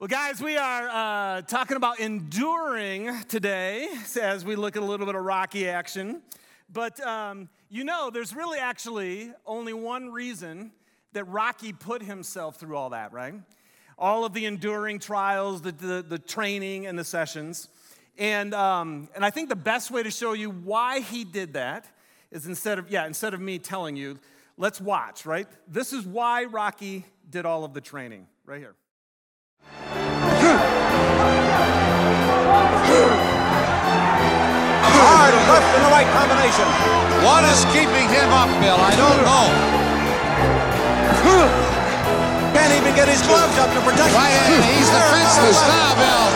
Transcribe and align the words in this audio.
Well, 0.00 0.08
guys, 0.08 0.40
we 0.40 0.56
are 0.56 0.88
uh, 0.88 1.42
talking 1.42 1.76
about 1.76 2.00
enduring 2.00 3.10
today 3.24 3.86
as 4.18 4.46
we 4.46 4.56
look 4.56 4.74
at 4.74 4.82
a 4.82 4.86
little 4.86 5.04
bit 5.04 5.14
of 5.14 5.22
Rocky 5.22 5.68
action. 5.68 6.22
But 6.72 6.98
um, 7.06 7.50
you 7.68 7.84
know, 7.84 8.08
there's 8.08 8.34
really 8.34 8.58
actually 8.58 9.30
only 9.44 9.74
one 9.74 10.10
reason 10.10 10.72
that 11.12 11.24
Rocky 11.24 11.74
put 11.74 12.02
himself 12.02 12.56
through 12.56 12.78
all 12.78 12.88
that, 12.88 13.12
right? 13.12 13.34
All 13.98 14.24
of 14.24 14.32
the 14.32 14.46
enduring 14.46 15.00
trials, 15.00 15.60
the, 15.60 15.72
the, 15.72 16.02
the 16.08 16.18
training, 16.18 16.86
and 16.86 16.98
the 16.98 17.04
sessions. 17.04 17.68
And, 18.16 18.54
um, 18.54 19.10
and 19.14 19.22
I 19.22 19.28
think 19.28 19.50
the 19.50 19.54
best 19.54 19.90
way 19.90 20.02
to 20.02 20.10
show 20.10 20.32
you 20.32 20.48
why 20.48 21.00
he 21.00 21.24
did 21.24 21.52
that 21.52 21.84
is 22.30 22.46
instead 22.46 22.78
of, 22.78 22.90
yeah, 22.90 23.06
instead 23.06 23.34
of 23.34 23.40
me 23.42 23.58
telling 23.58 23.96
you, 23.96 24.18
let's 24.56 24.80
watch, 24.80 25.26
right? 25.26 25.46
This 25.68 25.92
is 25.92 26.06
why 26.06 26.44
Rocky 26.44 27.04
did 27.28 27.44
all 27.44 27.64
of 27.64 27.74
the 27.74 27.82
training, 27.82 28.28
right 28.46 28.60
here. 28.60 28.76
Hard 35.00 35.34
left 35.48 35.70
in 35.76 35.82
the 35.84 35.92
right 35.92 36.08
combination. 36.16 36.66
What 37.24 37.44
is 37.48 37.64
keeping 37.72 38.08
him 38.08 38.30
up, 38.32 38.48
Bill? 38.60 38.76
I 38.76 38.92
don't 38.96 39.20
know. 39.24 39.46
Can't 42.54 42.74
even 42.74 42.94
get 42.94 43.08
his 43.08 43.22
gloves 43.22 43.56
up 43.58 43.70
to 43.72 43.80
protect 43.80 44.10
him. 44.10 44.16
Right, 44.16 44.34
him. 44.48 44.62
he's 44.62 44.90
defenseless 44.90 45.60
now, 45.68 45.94
Bill. 46.00 46.26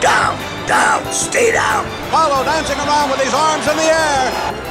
Down, 0.00 0.36
down, 0.66 1.12
stay 1.12 1.52
down. 1.52 1.84
Apollo 2.08 2.44
dancing 2.44 2.78
around 2.78 3.10
with 3.10 3.20
his 3.20 3.34
arms 3.34 3.66
in 3.66 3.76
the 3.76 3.82
air. 3.82 4.67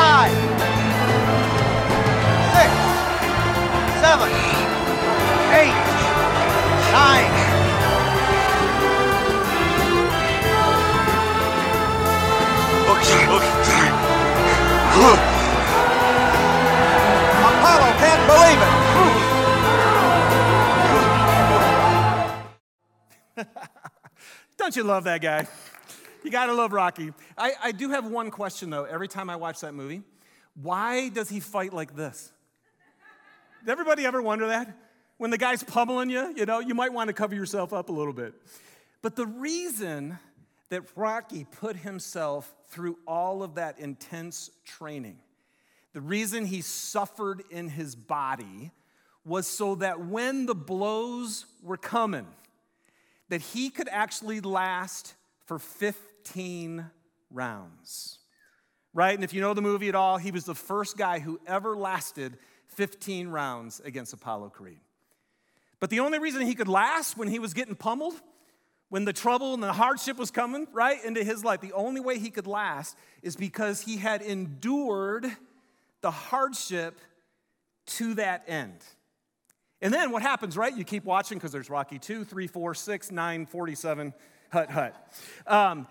Five, 0.00 0.32
six, 2.56 2.70
seven, 4.00 4.30
eight, 5.52 5.76
nine. 6.90 7.32
Okay, 12.88 13.22
okay. 13.36 13.86
Apollo 17.44 17.90
can't 18.00 18.24
believe 18.32 18.60
it. 23.36 23.48
Don't 24.56 24.74
you 24.76 24.84
love 24.84 25.04
that 25.04 25.20
guy? 25.20 25.46
You 26.24 26.30
gotta 26.30 26.54
love 26.54 26.72
Rocky. 26.72 27.12
I, 27.40 27.52
I 27.64 27.72
do 27.72 27.88
have 27.90 28.06
one 28.06 28.30
question 28.30 28.68
though, 28.68 28.84
every 28.84 29.08
time 29.08 29.30
I 29.30 29.36
watch 29.36 29.60
that 29.60 29.72
movie. 29.72 30.02
Why 30.54 31.08
does 31.08 31.30
he 31.30 31.40
fight 31.40 31.72
like 31.72 31.96
this? 31.96 32.30
Did 33.60 33.70
everybody 33.70 34.04
ever 34.04 34.20
wonder 34.20 34.48
that? 34.48 34.76
When 35.16 35.30
the 35.30 35.38
guy's 35.38 35.62
pummeling 35.62 36.10
you, 36.10 36.34
you 36.36 36.44
know, 36.44 36.60
you 36.60 36.74
might 36.74 36.92
want 36.92 37.08
to 37.08 37.14
cover 37.14 37.34
yourself 37.34 37.72
up 37.72 37.88
a 37.88 37.92
little 37.92 38.12
bit. 38.12 38.34
But 39.00 39.16
the 39.16 39.26
reason 39.26 40.18
that 40.68 40.82
Rocky 40.96 41.46
put 41.50 41.76
himself 41.76 42.54
through 42.68 42.98
all 43.06 43.42
of 43.42 43.54
that 43.54 43.78
intense 43.78 44.50
training, 44.64 45.18
the 45.94 46.00
reason 46.00 46.44
he 46.44 46.60
suffered 46.60 47.42
in 47.50 47.68
his 47.68 47.94
body 47.94 48.70
was 49.24 49.46
so 49.46 49.76
that 49.76 50.00
when 50.00 50.46
the 50.46 50.54
blows 50.54 51.46
were 51.62 51.76
coming, 51.76 52.26
that 53.30 53.40
he 53.40 53.70
could 53.70 53.88
actually 53.90 54.40
last 54.40 55.14
for 55.46 55.58
15 55.58 56.84
rounds. 57.30 58.18
Right? 58.92 59.14
And 59.14 59.22
if 59.22 59.32
you 59.32 59.40
know 59.40 59.54
the 59.54 59.62
movie 59.62 59.88
at 59.88 59.94
all, 59.94 60.18
he 60.18 60.30
was 60.30 60.44
the 60.44 60.54
first 60.54 60.96
guy 60.96 61.20
who 61.20 61.40
ever 61.46 61.76
lasted 61.76 62.36
15 62.68 63.28
rounds 63.28 63.80
against 63.84 64.12
Apollo 64.12 64.50
Creed. 64.50 64.80
But 65.78 65.90
the 65.90 66.00
only 66.00 66.18
reason 66.18 66.42
he 66.42 66.54
could 66.54 66.68
last 66.68 67.16
when 67.16 67.28
he 67.28 67.38
was 67.38 67.54
getting 67.54 67.74
pummeled, 67.74 68.14
when 68.88 69.04
the 69.04 69.12
trouble 69.12 69.54
and 69.54 69.62
the 69.62 69.72
hardship 69.72 70.18
was 70.18 70.30
coming 70.30 70.66
right 70.72 71.02
into 71.04 71.24
his 71.24 71.44
life, 71.44 71.60
the 71.60 71.72
only 71.72 72.00
way 72.00 72.18
he 72.18 72.30
could 72.30 72.46
last 72.46 72.96
is 73.22 73.36
because 73.36 73.80
he 73.80 73.96
had 73.96 74.20
endured 74.20 75.26
the 76.00 76.10
hardship 76.10 76.98
to 77.86 78.14
that 78.14 78.44
end. 78.46 78.78
And 79.82 79.94
then 79.94 80.10
what 80.10 80.22
happens, 80.22 80.56
right? 80.56 80.76
You 80.76 80.84
keep 80.84 81.04
watching 81.04 81.38
because 81.38 81.52
there's 81.52 81.70
Rocky 81.70 81.98
2, 81.98 82.24
3, 82.24 82.46
4, 82.46 82.74
6, 82.74 83.10
9, 83.10 83.46
47, 83.46 84.14
hut, 84.50 84.70
hut. 84.70 85.12
Um, 85.46 85.86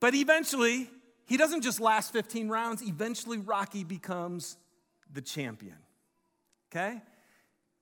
but 0.00 0.14
eventually, 0.14 0.90
he 1.26 1.36
doesn't 1.36 1.62
just 1.62 1.80
last 1.80 2.12
15 2.12 2.48
rounds, 2.48 2.82
eventually, 2.82 3.38
Rocky 3.38 3.84
becomes 3.84 4.56
the 5.12 5.20
champion. 5.20 5.76
Okay? 6.70 7.00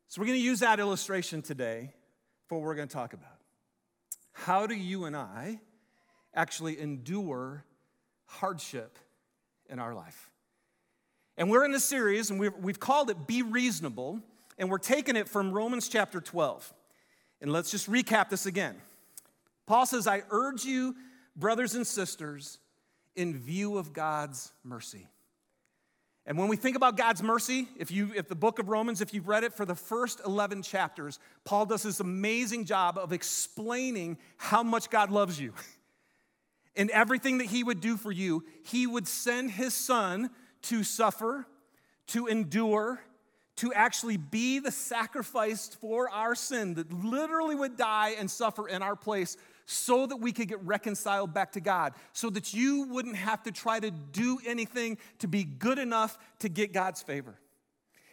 So 0.09 0.21
we're 0.21 0.27
to 0.39 0.45
use 0.45 0.61
that 0.61 0.81
illustration 0.81 1.43
today 1.43 1.93
for 2.47 2.59
what 2.59 2.65
we're 2.65 2.75
to 2.89 2.95
talk 2.95 3.13
about. 3.13 3.39
How 4.33 4.67
do 4.67 4.75
you 4.75 5.05
and 5.05 5.17
I 5.17 5.61
actually 6.35 6.79
endure 6.79 7.65
hardship 8.27 8.99
in 9.69 9.79
our 9.79 9.95
life? 9.95 10.31
And 11.37 11.51
we're 11.51 11.65
in 11.65 11.75
a 11.75 11.81
series, 11.81 12.31
and 12.31 12.41
we've, 12.41 12.55
we've 12.55 12.81
called 12.81 13.11
it 13.11 13.27
Be 13.27 13.43
Reasonable, 13.43 14.21
and 14.59 14.71
we're 14.71 14.79
taking 14.79 15.17
it 15.17 15.29
from 15.29 15.53
Romans 15.53 15.89
chapter 15.89 16.21
12. 16.21 16.73
And 17.41 17.53
let's 17.53 17.71
just 17.71 17.91
recap 17.91 18.31
this 18.31 18.47
again. 18.47 18.77
Paul 19.67 19.85
says, 19.85 20.07
I 20.07 20.23
urge 20.31 20.65
you, 20.65 20.95
brothers 21.37 21.75
and 21.75 21.87
sisters, 21.87 22.59
in 23.15 23.35
view 23.35 23.79
of 23.79 23.93
God's 23.93 24.53
mercy. 24.65 25.09
And 26.27 26.37
when 26.37 26.49
we 26.49 26.57
think 26.57 26.77
about 26.77 26.97
God's 26.97 27.23
mercy, 27.23 27.69
if 27.77 27.93
you 27.93 28.13
if 28.17 28.29
the 28.29 28.35
book 28.35 28.59
of 28.59 28.69
Romans, 28.69 29.01
if 29.01 29.15
you've 29.15 29.29
read 29.29 29.45
it 29.45 29.53
for 29.53 29.65
the 29.65 29.77
first 29.77 30.21
11 30.27 30.63
chapters, 30.63 31.21
Paul 31.45 31.67
does 31.67 31.85
this 31.85 32.01
amazing 32.01 32.65
job 32.65 32.99
of 32.99 33.13
explaining 33.13 34.19
how 34.37 34.65
much 34.65 34.91
God 34.91 35.11
loves 35.11 35.41
you. 35.41 35.53
In 36.75 36.91
everything 36.91 37.39
that 37.39 37.47
he 37.47 37.63
would 37.63 37.81
do 37.81 37.97
for 37.97 38.13
you, 38.13 38.45
he 38.65 38.87
would 38.87 39.07
send 39.07 39.53
his 39.53 39.73
son 39.73 40.31
to 40.63 40.83
suffer, 40.83 41.47
to 42.09 42.27
endure, 42.27 43.01
to 43.57 43.73
actually 43.73 44.19
be 44.19 44.59
the 44.59 44.73
sacrifice 44.73 45.69
for 45.81 46.11
our 46.11 46.35
sin 46.35 46.75
that 46.75 46.93
literally 46.93 47.55
would 47.55 47.77
die 47.77 48.17
and 48.19 48.31
suffer 48.31 48.69
in 48.69 48.83
our 48.83 48.97
place 48.97 49.37
so 49.67 50.07
that 50.07 50.17
we 50.17 50.33
could 50.33 50.49
get 50.49 50.63
reconciled 50.65 51.35
back 51.35 51.53
to 51.53 51.61
God, 51.61 51.93
so 52.13 52.31
that 52.31 52.55
you 52.55 52.85
wouldn't 52.85 53.17
have 53.17 53.43
to 53.43 53.53
try 53.53 53.81
to 53.81 53.91
do 53.91 54.39
anything 54.47 54.97
to 55.19 55.29
be 55.29 55.43
good 55.43 55.79
enough 55.79 56.17
to 56.39 56.49
get 56.49 56.73
God's 56.73 57.03
favor. 57.03 57.35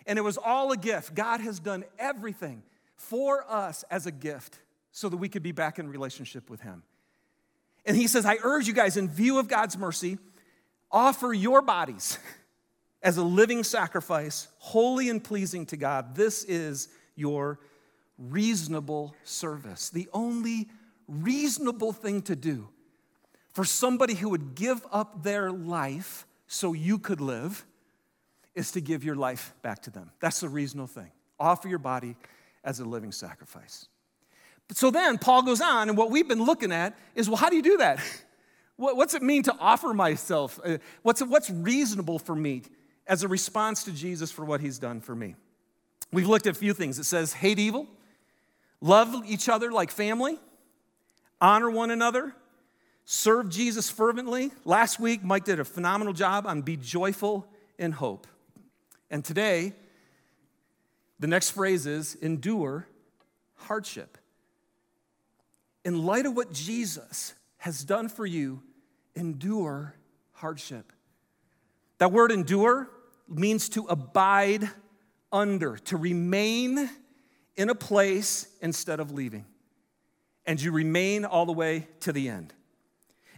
And 0.08 0.18
it 0.20 0.24
was 0.24 0.38
all 0.38 0.72
a 0.72 0.78
gift. 0.78 1.14
God 1.14 1.40
has 1.40 1.60
done 1.60 1.86
everything 1.98 2.64
for 2.96 3.50
us 3.50 3.86
as 3.92 4.08
a 4.08 4.12
gift 4.12 4.60
so 4.92 5.10
that 5.10 5.18
we 5.18 5.30
could 5.30 5.44
be 5.44 5.52
back 5.52 5.80
in 5.80 5.88
relationship 5.88 6.50
with 6.50 6.62
Him. 6.62 6.84
And 7.86 7.96
He 7.96 8.08
says, 8.08 8.26
I 8.26 8.38
urge 8.44 8.68
you 8.68 8.74
guys, 8.74 8.98
in 8.98 9.08
view 9.08 9.38
of 9.38 9.48
God's 9.48 9.78
mercy, 9.78 10.18
offer 10.92 11.34
your 11.34 11.62
bodies 11.62 12.18
as 13.04 13.18
a 13.18 13.24
living 13.24 13.64
sacrifice, 13.64 14.48
holy 14.58 15.10
and 15.10 15.24
pleasing 15.24 15.68
to 15.68 15.78
God. 15.78 16.16
This 16.16 16.44
is 16.46 16.90
your 17.16 17.60
reasonable 18.18 19.16
service. 19.24 19.90
The 19.90 20.10
only 20.14 20.68
reasonable 21.22 21.92
thing 21.92 22.22
to 22.24 22.36
do 22.36 22.70
for 23.54 23.64
somebody 23.64 24.16
who 24.16 24.30
would 24.30 24.56
give 24.56 24.86
up 24.92 25.24
their 25.24 25.52
life 25.52 26.26
so 26.48 26.74
you 26.74 26.98
could 26.98 27.22
live 27.22 27.66
is 28.56 28.72
to 28.72 28.82
give 28.82 29.04
your 29.04 29.16
life 29.16 29.54
back 29.62 29.82
to 29.84 29.90
them. 29.90 30.12
That's 30.20 30.40
the 30.40 30.50
reasonable 30.50 30.88
thing. 30.88 31.12
Offer 31.40 31.68
your 31.68 31.80
body 31.80 32.16
as 32.64 32.80
a 32.80 32.86
living 32.86 33.12
sacrifice. 33.12 33.88
So 34.72 34.92
then 34.92 35.18
Paul 35.18 35.44
goes 35.44 35.62
on, 35.62 35.90
and 35.90 35.98
what 35.98 36.10
we've 36.10 36.28
been 36.28 36.44
looking 36.44 36.72
at 36.72 36.98
is 37.16 37.30
well, 37.30 37.38
how 37.38 37.50
do 37.50 37.56
you 37.56 37.62
do 37.62 37.78
that? 37.78 38.00
What's 38.76 39.14
it 39.14 39.22
mean 39.22 39.44
to 39.44 39.56
offer 39.60 39.94
myself? 39.94 40.60
Uh, 40.64 40.80
What's, 41.04 41.22
what's 41.22 41.50
reasonable 41.52 42.18
for 42.18 42.36
me 42.36 42.64
as 43.06 43.22
a 43.22 43.28
response 43.28 43.84
to 43.84 43.92
Jesus 43.92 44.32
for 44.32 44.44
what 44.44 44.62
he's 44.62 44.80
done 44.80 45.00
for 45.00 45.16
me? 45.16 45.36
We've 46.12 46.28
looked 46.28 46.48
at 46.48 46.56
a 46.56 46.60
few 46.60 46.74
things. 46.74 46.98
It 46.98 47.04
says, 47.04 47.34
hate 47.34 47.60
evil, 47.60 47.88
love 48.82 49.16
each 49.28 49.48
other 49.48 49.72
like 49.72 49.92
family, 49.92 50.40
honor 51.44 51.70
one 51.70 51.92
another, 51.92 52.34
serve 53.04 53.50
Jesus 53.50 53.90
fervently. 53.90 54.52
Last 54.64 55.00
week, 55.00 55.24
Mike 55.24 55.44
did 55.44 55.60
a 55.60 55.66
phenomenal 55.66 56.14
job 56.14 56.48
on 56.48 56.62
be 56.62 56.78
joyful 56.78 57.46
in 57.78 57.92
hope. 57.92 58.26
And 59.12 59.24
today, 59.24 59.74
the 61.20 61.28
next 61.28 61.52
phrase 61.52 61.86
is 61.86 62.16
endure 62.16 62.88
hardship. 63.56 64.18
In 65.84 66.06
light 66.06 66.26
of 66.26 66.36
what 66.36 66.54
Jesus 66.54 67.34
has 67.58 67.84
done 67.84 68.08
for 68.08 68.26
you, 68.26 68.64
endure 69.14 69.96
hardship. 70.32 70.94
That 71.98 72.14
word 72.14 72.32
endure 72.32 72.90
means 73.28 73.68
to 73.70 73.86
abide 73.88 74.70
under, 75.32 75.78
to 75.78 75.98
remain 75.98 76.90
in 77.58 77.70
a 77.70 77.76
place 77.76 78.48
instead 78.62 79.00
of 79.00 79.12
leaving, 79.12 79.46
and 80.46 80.62
you 80.62 80.72
remain 80.72 81.26
all 81.26 81.46
the 81.46 81.54
way 81.54 81.88
to 82.02 82.12
the 82.12 82.30
end. 82.30 82.54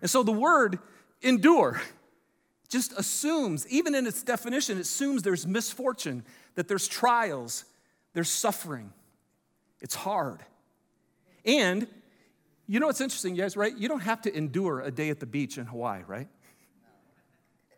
And 0.01 0.09
so 0.09 0.23
the 0.23 0.31
word 0.31 0.79
endure 1.21 1.81
just 2.69 2.93
assumes, 2.97 3.67
even 3.67 3.95
in 3.95 4.07
its 4.07 4.23
definition, 4.23 4.77
it 4.77 4.81
assumes 4.81 5.23
there's 5.23 5.45
misfortune, 5.45 6.23
that 6.55 6.67
there's 6.67 6.87
trials, 6.87 7.65
there's 8.13 8.29
suffering. 8.29 8.91
It's 9.81 9.95
hard. 9.95 10.39
And 11.45 11.87
you 12.67 12.79
know 12.79 12.87
what's 12.87 13.01
interesting, 13.01 13.35
you 13.35 13.41
guys, 13.43 13.55
right? 13.55 13.75
You 13.77 13.87
don't 13.87 14.01
have 14.01 14.21
to 14.23 14.35
endure 14.35 14.81
a 14.81 14.89
day 14.89 15.09
at 15.09 15.19
the 15.19 15.25
beach 15.27 15.57
in 15.57 15.65
Hawaii, 15.65 16.01
right? 16.07 16.27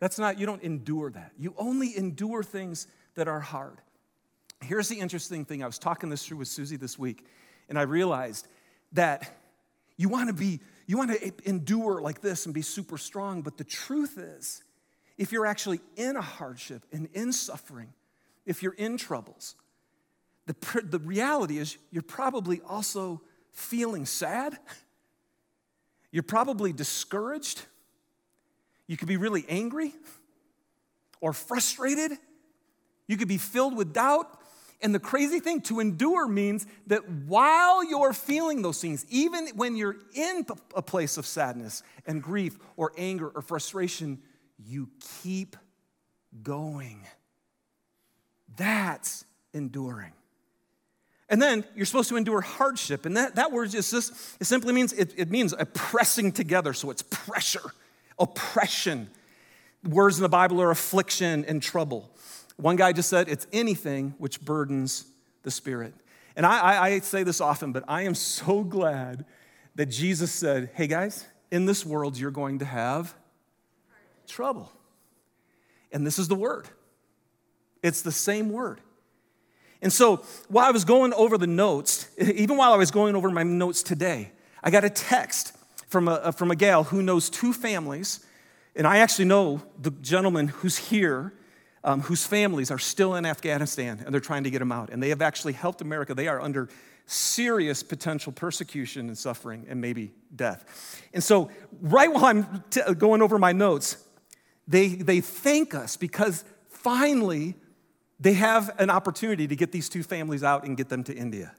That's 0.00 0.18
not, 0.18 0.38
you 0.38 0.46
don't 0.46 0.62
endure 0.62 1.10
that. 1.10 1.32
You 1.38 1.54
only 1.58 1.96
endure 1.96 2.42
things 2.42 2.86
that 3.14 3.28
are 3.28 3.40
hard. 3.40 3.80
Here's 4.62 4.88
the 4.88 4.98
interesting 4.98 5.44
thing. 5.44 5.62
I 5.62 5.66
was 5.66 5.78
talking 5.78 6.08
this 6.08 6.24
through 6.24 6.38
with 6.38 6.48
Susie 6.48 6.76
this 6.76 6.98
week, 6.98 7.26
and 7.68 7.78
I 7.78 7.82
realized 7.82 8.48
that 8.92 9.30
you 9.96 10.08
want 10.08 10.28
to 10.28 10.32
be, 10.32 10.60
you 10.86 10.96
want 10.96 11.10
to 11.10 11.32
endure 11.44 12.00
like 12.00 12.20
this 12.20 12.46
and 12.46 12.54
be 12.54 12.62
super 12.62 12.98
strong, 12.98 13.42
but 13.42 13.56
the 13.56 13.64
truth 13.64 14.16
is, 14.18 14.62
if 15.16 15.32
you're 15.32 15.46
actually 15.46 15.80
in 15.96 16.16
a 16.16 16.22
hardship 16.22 16.84
and 16.92 17.08
in 17.12 17.32
suffering, 17.32 17.92
if 18.46 18.62
you're 18.62 18.74
in 18.74 18.96
troubles, 18.96 19.56
the, 20.46 20.54
the 20.84 20.98
reality 21.00 21.58
is 21.58 21.76
you're 21.90 22.02
probably 22.02 22.60
also 22.66 23.20
feeling 23.52 24.06
sad. 24.06 24.56
You're 26.10 26.22
probably 26.22 26.72
discouraged. 26.72 27.60
You 28.86 28.96
could 28.96 29.08
be 29.08 29.18
really 29.18 29.44
angry 29.48 29.92
or 31.20 31.32
frustrated. 31.32 32.12
You 33.06 33.16
could 33.16 33.28
be 33.28 33.38
filled 33.38 33.76
with 33.76 33.92
doubt. 33.92 34.37
And 34.80 34.94
the 34.94 35.00
crazy 35.00 35.40
thing, 35.40 35.60
to 35.62 35.80
endure 35.80 36.28
means 36.28 36.66
that 36.86 37.08
while 37.08 37.84
you're 37.84 38.12
feeling 38.12 38.62
those 38.62 38.80
things, 38.80 39.04
even 39.08 39.48
when 39.56 39.76
you're 39.76 39.96
in 40.14 40.46
a 40.74 40.82
place 40.82 41.16
of 41.16 41.26
sadness 41.26 41.82
and 42.06 42.22
grief 42.22 42.56
or 42.76 42.92
anger 42.96 43.28
or 43.28 43.42
frustration, 43.42 44.20
you 44.64 44.88
keep 45.22 45.56
going. 46.42 47.04
That's 48.56 49.24
enduring. 49.52 50.12
And 51.28 51.42
then 51.42 51.64
you're 51.74 51.86
supposed 51.86 52.08
to 52.08 52.16
endure 52.16 52.40
hardship. 52.40 53.04
And 53.04 53.16
that, 53.16 53.34
that 53.34 53.52
word 53.52 53.74
is 53.74 53.90
just 53.90 54.12
it 54.40 54.46
simply 54.46 54.72
means 54.72 54.92
it, 54.92 55.12
it 55.16 55.30
means 55.30 55.52
a 55.58 55.66
pressing 55.66 56.32
together. 56.32 56.72
So 56.72 56.90
it's 56.90 57.02
pressure, 57.02 57.72
oppression. 58.18 59.10
Words 59.84 60.18
in 60.18 60.22
the 60.22 60.28
Bible 60.28 60.62
are 60.62 60.70
affliction 60.70 61.44
and 61.44 61.62
trouble. 61.62 62.10
One 62.58 62.76
guy 62.76 62.92
just 62.92 63.08
said 63.08 63.28
it's 63.28 63.46
anything 63.52 64.14
which 64.18 64.40
burdens 64.40 65.06
the 65.42 65.50
spirit. 65.50 65.94
And 66.36 66.44
I, 66.44 66.58
I, 66.58 66.86
I 66.86 66.98
say 67.00 67.22
this 67.22 67.40
often, 67.40 67.72
but 67.72 67.84
I 67.88 68.02
am 68.02 68.14
so 68.14 68.62
glad 68.62 69.24
that 69.76 69.86
Jesus 69.86 70.32
said, 70.32 70.70
hey 70.74 70.88
guys, 70.88 71.26
in 71.50 71.66
this 71.66 71.86
world 71.86 72.18
you're 72.18 72.30
going 72.30 72.58
to 72.58 72.64
have 72.64 73.14
trouble. 74.26 74.70
And 75.92 76.06
this 76.06 76.18
is 76.18 76.28
the 76.28 76.34
word. 76.34 76.68
It's 77.82 78.02
the 78.02 78.12
same 78.12 78.50
word. 78.50 78.80
And 79.80 79.92
so 79.92 80.24
while 80.48 80.66
I 80.66 80.70
was 80.72 80.84
going 80.84 81.14
over 81.14 81.38
the 81.38 81.46
notes, 81.46 82.08
even 82.18 82.56
while 82.56 82.72
I 82.72 82.76
was 82.76 82.90
going 82.90 83.14
over 83.14 83.30
my 83.30 83.44
notes 83.44 83.82
today, 83.82 84.32
I 84.62 84.70
got 84.70 84.84
a 84.84 84.90
text 84.90 85.56
from 85.86 86.08
a, 86.08 86.32
from 86.32 86.50
a 86.50 86.56
gal 86.56 86.84
who 86.84 87.02
knows 87.02 87.30
two 87.30 87.52
families. 87.52 88.24
And 88.74 88.86
I 88.86 88.98
actually 88.98 89.26
know 89.26 89.62
the 89.80 89.90
gentleman 89.90 90.48
who's 90.48 90.76
here, 90.76 91.32
um, 91.88 92.02
whose 92.02 92.26
families 92.26 92.70
are 92.70 92.78
still 92.78 93.14
in 93.14 93.24
Afghanistan 93.24 94.02
and 94.04 94.12
they're 94.12 94.20
trying 94.20 94.44
to 94.44 94.50
get 94.50 94.58
them 94.58 94.70
out. 94.70 94.90
And 94.90 95.02
they 95.02 95.08
have 95.08 95.22
actually 95.22 95.54
helped 95.54 95.80
America. 95.80 96.12
They 96.14 96.28
are 96.28 96.38
under 96.38 96.68
serious 97.06 97.82
potential 97.82 98.30
persecution 98.30 99.08
and 99.08 99.16
suffering 99.16 99.64
and 99.70 99.80
maybe 99.80 100.12
death. 100.36 101.00
And 101.14 101.24
so, 101.24 101.50
right 101.80 102.12
while 102.12 102.26
I'm 102.26 102.62
t- 102.68 102.82
going 102.98 103.22
over 103.22 103.38
my 103.38 103.52
notes, 103.52 103.96
they, 104.66 104.88
they 104.88 105.22
thank 105.22 105.74
us 105.74 105.96
because 105.96 106.44
finally 106.68 107.54
they 108.20 108.34
have 108.34 108.70
an 108.78 108.90
opportunity 108.90 109.46
to 109.46 109.56
get 109.56 109.72
these 109.72 109.88
two 109.88 110.02
families 110.02 110.44
out 110.44 110.64
and 110.64 110.76
get 110.76 110.90
them 110.90 111.02
to 111.04 111.14
India. 111.14 111.54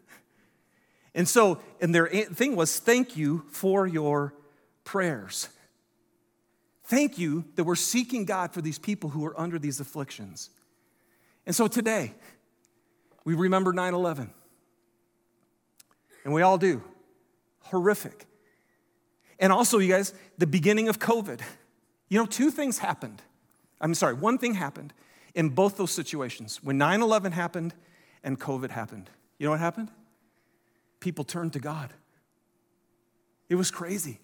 And 1.16 1.28
so, 1.28 1.60
and 1.82 1.96
their 1.96 2.06
thing 2.06 2.56
was, 2.56 2.78
thank 2.78 3.18
you 3.18 3.46
for 3.50 3.88
your 3.88 4.36
prayers. 4.84 5.50
Thank 6.90 7.20
you 7.20 7.46
that 7.54 7.66
we're 7.66 7.76
seeking 7.76 8.26
God 8.26 8.52
for 8.52 8.64
these 8.64 8.80
people 8.80 9.12
who 9.12 9.24
are 9.24 9.40
under 9.40 9.60
these 9.60 9.80
afflictions. 9.80 10.50
And 11.46 11.56
so 11.56 11.68
today, 11.68 12.16
we 13.24 13.36
remember 13.36 13.72
9 13.72 13.94
11. 13.94 14.32
And 16.26 16.34
we 16.34 16.42
all 16.42 16.58
do. 16.58 16.82
Horrific. 17.60 18.26
And 19.40 19.54
also, 19.54 19.78
you 19.78 19.88
guys, 19.88 20.16
the 20.40 20.48
beginning 20.48 20.90
of 20.90 20.98
COVID. 20.98 21.42
You 22.08 22.18
know, 22.18 22.26
two 22.26 22.50
things 22.50 22.80
happened. 22.80 23.22
I'm 23.80 23.94
sorry, 23.94 24.16
one 24.16 24.40
thing 24.40 24.56
happened 24.56 24.92
in 25.36 25.50
both 25.50 25.78
those 25.78 25.92
situations. 25.92 26.60
When 26.64 26.80
9 26.80 27.04
11 27.04 27.34
happened 27.34 27.76
and 28.24 28.40
COVID 28.40 28.72
happened, 28.72 29.12
you 29.38 29.46
know 29.46 29.52
what 29.52 29.60
happened? 29.60 29.92
People 31.00 31.24
turned 31.24 31.54
to 31.54 31.60
God. 31.60 31.94
It 33.48 33.56
was 33.56 33.70
crazy. 33.70 34.22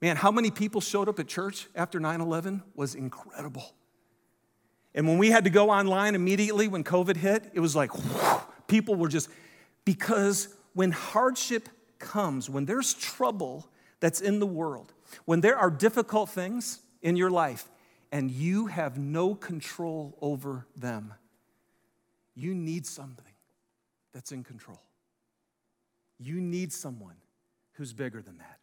Man, 0.00 0.16
how 0.16 0.30
many 0.30 0.50
people 0.50 0.80
showed 0.80 1.08
up 1.08 1.18
at 1.18 1.28
church 1.28 1.68
after 1.74 2.00
9 2.00 2.20
11 2.20 2.62
was 2.74 2.94
incredible. 2.94 3.74
And 4.94 5.06
when 5.06 5.18
we 5.18 5.30
had 5.30 5.44
to 5.44 5.50
go 5.50 5.70
online 5.70 6.14
immediately 6.14 6.66
when 6.68 6.82
COVID 6.82 7.16
hit, 7.16 7.50
it 7.52 7.60
was 7.60 7.76
like 7.76 7.90
whew, 7.94 8.40
people 8.66 8.94
were 8.94 9.08
just, 9.08 9.28
because 9.84 10.48
when 10.72 10.90
hardship 10.90 11.68
comes, 11.98 12.48
when 12.48 12.64
there's 12.64 12.94
trouble 12.94 13.68
that's 14.00 14.20
in 14.20 14.38
the 14.38 14.46
world, 14.46 14.92
when 15.26 15.40
there 15.40 15.56
are 15.56 15.70
difficult 15.70 16.30
things 16.30 16.80
in 17.02 17.16
your 17.16 17.30
life 17.30 17.68
and 18.10 18.30
you 18.30 18.66
have 18.66 18.98
no 18.98 19.34
control 19.34 20.16
over 20.20 20.66
them, 20.76 21.14
you 22.34 22.54
need 22.54 22.86
something 22.86 23.24
that's 24.12 24.32
in 24.32 24.42
control. 24.42 24.80
You 26.18 26.40
need 26.40 26.72
someone 26.72 27.16
who's 27.72 27.92
bigger 27.92 28.22
than 28.22 28.38
that. 28.38 28.59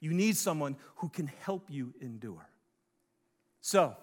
You 0.00 0.12
need 0.12 0.36
someone 0.36 0.76
who 0.96 1.08
can 1.08 1.26
help 1.44 1.70
you 1.70 1.94
endure. 2.00 2.48
So, 3.60 3.96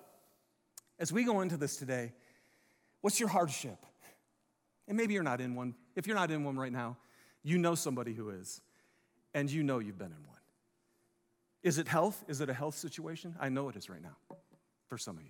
as 1.00 1.12
we 1.12 1.24
go 1.24 1.42
into 1.42 1.58
this 1.58 1.78
today, 1.78 2.14
what's 3.02 3.20
your 3.20 3.30
hardship? 3.30 3.86
And 4.88 4.98
maybe 4.98 5.14
you're 5.14 5.24
not 5.24 5.40
in 5.40 5.56
one. 5.56 5.76
If 5.96 6.08
you're 6.08 6.16
not 6.16 6.32
in 6.32 6.44
one 6.44 6.58
right 6.58 6.72
now, 6.72 6.98
you 7.44 7.58
know 7.58 7.76
somebody 7.76 8.14
who 8.14 8.30
is, 8.30 8.62
and 9.34 9.50
you 9.52 9.64
know 9.64 9.80
you've 9.80 9.98
been 9.98 10.08
in 10.12 10.28
one. 10.28 10.40
Is 11.62 11.78
it 11.78 11.88
health? 11.88 12.24
Is 12.28 12.42
it 12.42 12.50
a 12.50 12.54
health 12.54 12.76
situation? 12.76 13.36
I 13.40 13.50
know 13.50 13.70
it 13.70 13.76
is 13.76 13.90
right 13.90 14.02
now 14.02 14.18
for 14.88 14.98
some 14.98 15.18
of 15.18 15.24
you. 15.24 15.30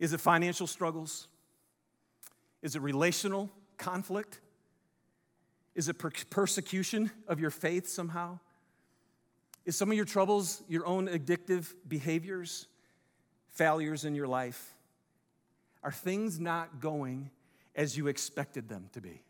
Is 0.00 0.12
it 0.12 0.20
financial 0.20 0.66
struggles? 0.66 1.28
Is 2.62 2.74
it 2.74 2.82
relational 2.82 3.50
conflict? 3.78 4.40
Is 5.74 5.88
it 5.88 5.98
per- 5.98 6.10
persecution 6.30 7.10
of 7.28 7.38
your 7.38 7.50
faith 7.50 7.88
somehow? 7.88 8.38
Is 9.64 9.76
some 9.76 9.90
of 9.90 9.96
your 9.96 10.04
troubles 10.04 10.62
your 10.68 10.86
own 10.86 11.08
addictive 11.08 11.72
behaviors, 11.88 12.66
failures 13.50 14.04
in 14.04 14.14
your 14.14 14.26
life? 14.26 14.74
Are 15.82 15.92
things 15.92 16.38
not 16.40 16.80
going 16.80 17.30
as 17.74 17.96
you 17.96 18.06
expected 18.06 18.68
them 18.68 18.88
to 18.92 19.00
be? 19.00 19.22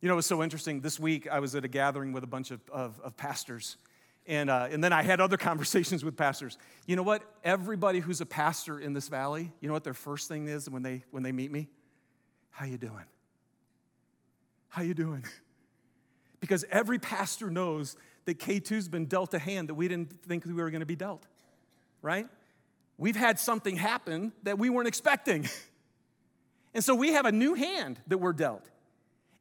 You 0.00 0.08
know, 0.08 0.14
it 0.14 0.16
was 0.16 0.26
so 0.26 0.42
interesting. 0.42 0.80
This 0.80 0.98
week, 0.98 1.28
I 1.28 1.38
was 1.40 1.54
at 1.54 1.64
a 1.64 1.68
gathering 1.68 2.12
with 2.12 2.24
a 2.24 2.26
bunch 2.28 2.50
of, 2.50 2.60
of, 2.70 3.00
of 3.00 3.16
pastors 3.16 3.76
and, 4.26 4.50
uh, 4.50 4.68
and 4.70 4.82
then 4.82 4.92
I 4.92 5.02
had 5.02 5.20
other 5.20 5.36
conversations 5.38 6.04
with 6.04 6.16
pastors. 6.16 6.58
You 6.86 6.96
know 6.96 7.02
what? 7.02 7.22
Everybody 7.44 8.00
who's 8.00 8.20
a 8.20 8.26
pastor 8.26 8.78
in 8.78 8.92
this 8.92 9.08
valley, 9.08 9.52
you 9.60 9.68
know 9.68 9.74
what 9.74 9.84
their 9.84 9.94
first 9.94 10.28
thing 10.28 10.48
is 10.48 10.68
when 10.68 10.82
they, 10.82 11.04
when 11.10 11.22
they 11.22 11.32
meet 11.32 11.50
me? 11.50 11.68
How 12.50 12.66
you 12.66 12.78
doing? 12.78 13.04
How 14.68 14.82
you 14.82 14.94
doing? 14.94 15.24
Because 16.40 16.64
every 16.70 16.98
pastor 16.98 17.50
knows 17.50 17.96
that 18.24 18.38
K2's 18.38 18.88
been 18.88 19.06
dealt 19.06 19.34
a 19.34 19.38
hand 19.38 19.68
that 19.68 19.74
we 19.74 19.88
didn't 19.88 20.22
think 20.24 20.44
we 20.44 20.52
were 20.52 20.70
going 20.70 20.80
to 20.80 20.86
be 20.86 20.96
dealt, 20.96 21.26
right? 22.00 22.26
We've 22.98 23.16
had 23.16 23.38
something 23.38 23.76
happen 23.76 24.32
that 24.44 24.58
we 24.58 24.70
weren't 24.70 24.88
expecting. 24.88 25.48
And 26.74 26.82
so 26.82 26.94
we 26.94 27.12
have 27.12 27.26
a 27.26 27.32
new 27.32 27.54
hand 27.54 28.00
that 28.06 28.18
we're 28.18 28.32
dealt. 28.32 28.68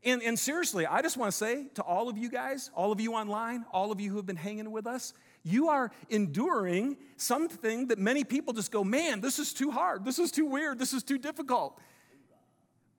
And, 0.04 0.22
and 0.24 0.38
seriously, 0.38 0.86
I 0.86 1.02
just 1.02 1.16
want 1.16 1.32
to 1.32 1.38
say 1.38 1.68
to 1.76 1.84
all 1.84 2.10
of 2.10 2.18
you 2.18 2.30
guys, 2.30 2.72
all 2.76 2.92
of 2.92 3.00
you 3.00 3.14
online, 3.14 3.66
all 3.72 3.92
of 3.92 4.02
you 4.02 4.10
who 4.10 4.18
have 4.18 4.26
been 4.26 4.36
hanging 4.36 4.72
with 4.72 4.88
us, 4.88 5.14
you 5.44 5.70
are 5.70 5.92
enduring 6.10 6.98
something 7.18 7.88
that 7.88 8.00
many 8.00 8.24
people 8.24 8.54
just 8.54 8.72
go, 8.72 8.84
man, 8.84 9.22
this 9.22 9.38
is 9.40 9.54
too 9.54 9.72
hard. 9.72 10.04
This 10.04 10.20
is 10.20 10.32
too 10.32 10.46
weird. 10.46 10.80
This 10.80 10.94
is 10.94 11.04
too 11.04 11.18
difficult. 11.18 11.80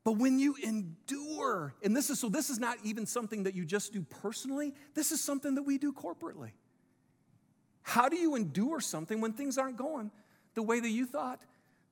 But 0.05 0.13
when 0.13 0.39
you 0.39 0.57
endure, 0.63 1.75
and 1.83 1.97
this 1.97 2.11
is 2.11 2.19
so, 2.19 2.29
this 2.29 2.51
is 2.51 2.59
not 2.59 2.79
even 2.83 3.07
something 3.07 3.45
that 3.45 3.55
you 3.55 3.65
just 3.65 3.93
do 3.93 4.03
personally, 4.03 4.75
this 4.95 5.13
is 5.13 5.23
something 5.23 5.55
that 5.55 5.63
we 5.63 5.79
do 5.79 5.93
corporately. 5.93 6.51
How 7.83 8.09
do 8.09 8.17
you 8.17 8.35
endure 8.35 8.81
something 8.81 9.21
when 9.21 9.33
things 9.33 9.59
aren't 9.59 9.77
going 9.77 10.11
the 10.55 10.63
way 10.63 10.81
that 10.81 10.89
you 10.89 11.07
thought 11.07 11.41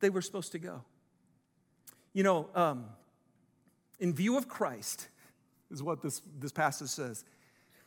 they 0.00 0.10
were 0.10 0.22
supposed 0.22 0.52
to 0.52 0.58
go? 0.58 0.82
You 2.12 2.24
know, 2.24 2.48
um, 2.54 2.86
in 4.00 4.12
view 4.14 4.36
of 4.36 4.48
Christ, 4.48 5.08
is 5.70 5.82
what 5.82 6.02
this, 6.02 6.20
this 6.38 6.52
passage 6.52 6.88
says. 6.88 7.24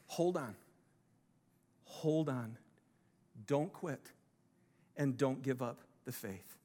Hold 0.07 0.37
on. 0.37 0.55
Hold 1.83 2.29
on. 2.29 2.57
Don't 3.45 3.73
quit. 3.73 4.11
And 4.95 5.17
don't 5.17 5.41
give 5.41 5.61
up 5.61 5.81
the 6.05 6.11
faith. 6.11 6.55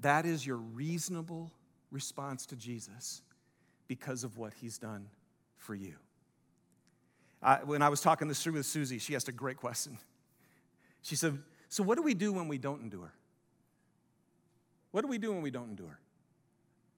That 0.00 0.24
is 0.24 0.46
your 0.46 0.56
reasonable 0.56 1.52
response 1.90 2.46
to 2.46 2.56
Jesus 2.56 3.22
because 3.88 4.24
of 4.24 4.38
what 4.38 4.52
he's 4.54 4.78
done 4.78 5.06
for 5.56 5.74
you. 5.74 5.94
When 7.64 7.82
I 7.82 7.88
was 7.88 8.00
talking 8.00 8.28
this 8.28 8.42
through 8.42 8.54
with 8.54 8.66
Susie, 8.66 8.98
she 8.98 9.14
asked 9.14 9.28
a 9.28 9.32
great 9.32 9.56
question. 9.56 9.98
She 11.02 11.16
said, 11.16 11.38
So, 11.68 11.82
what 11.82 11.96
do 11.96 12.02
we 12.02 12.14
do 12.14 12.32
when 12.32 12.48
we 12.48 12.58
don't 12.58 12.82
endure? 12.82 13.12
What 14.90 15.02
do 15.02 15.08
we 15.08 15.18
do 15.18 15.32
when 15.32 15.42
we 15.42 15.50
don't 15.50 15.70
endure? 15.70 15.98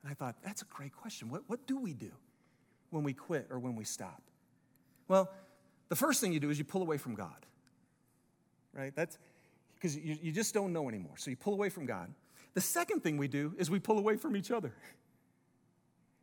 And 0.03 0.11
I 0.11 0.15
thought, 0.15 0.37
that's 0.43 0.63
a 0.63 0.65
great 0.67 0.95
question. 0.95 1.29
What, 1.29 1.43
what 1.47 1.67
do 1.67 1.79
we 1.79 1.93
do 1.93 2.11
when 2.91 3.05
we 3.05 3.13
quit 3.13 3.47
or 3.51 3.59
when 3.59 3.77
we 3.77 3.85
stop? 3.85 4.23
Well, 5.09 5.31
the 5.89 5.97
first 5.97 6.21
thing 6.21 6.33
you 6.33 6.41
do 6.41 6.51
is 6.51 6.59
you 6.59 6.65
pull 6.65 6.83
away 6.83 6.97
from 6.97 7.15
God, 7.15 7.47
right? 8.73 8.93
That's 8.97 9.19
because 9.75 9.97
you, 9.97 10.17
you 10.21 10.33
just 10.33 10.55
don't 10.55 10.73
know 10.73 10.89
anymore. 10.89 11.15
So 11.17 11.31
you 11.31 11.37
pull 11.37 11.53
away 11.53 11.69
from 11.69 11.87
God. 11.87 12.13
The 12.55 12.61
second 12.61 13.03
thing 13.03 13.17
we 13.17 13.29
do 13.29 13.55
is 13.59 13.71
we 13.71 13.79
pull 13.79 13.99
away 13.99 14.17
from 14.17 14.37
each 14.37 14.51
other. 14.51 14.75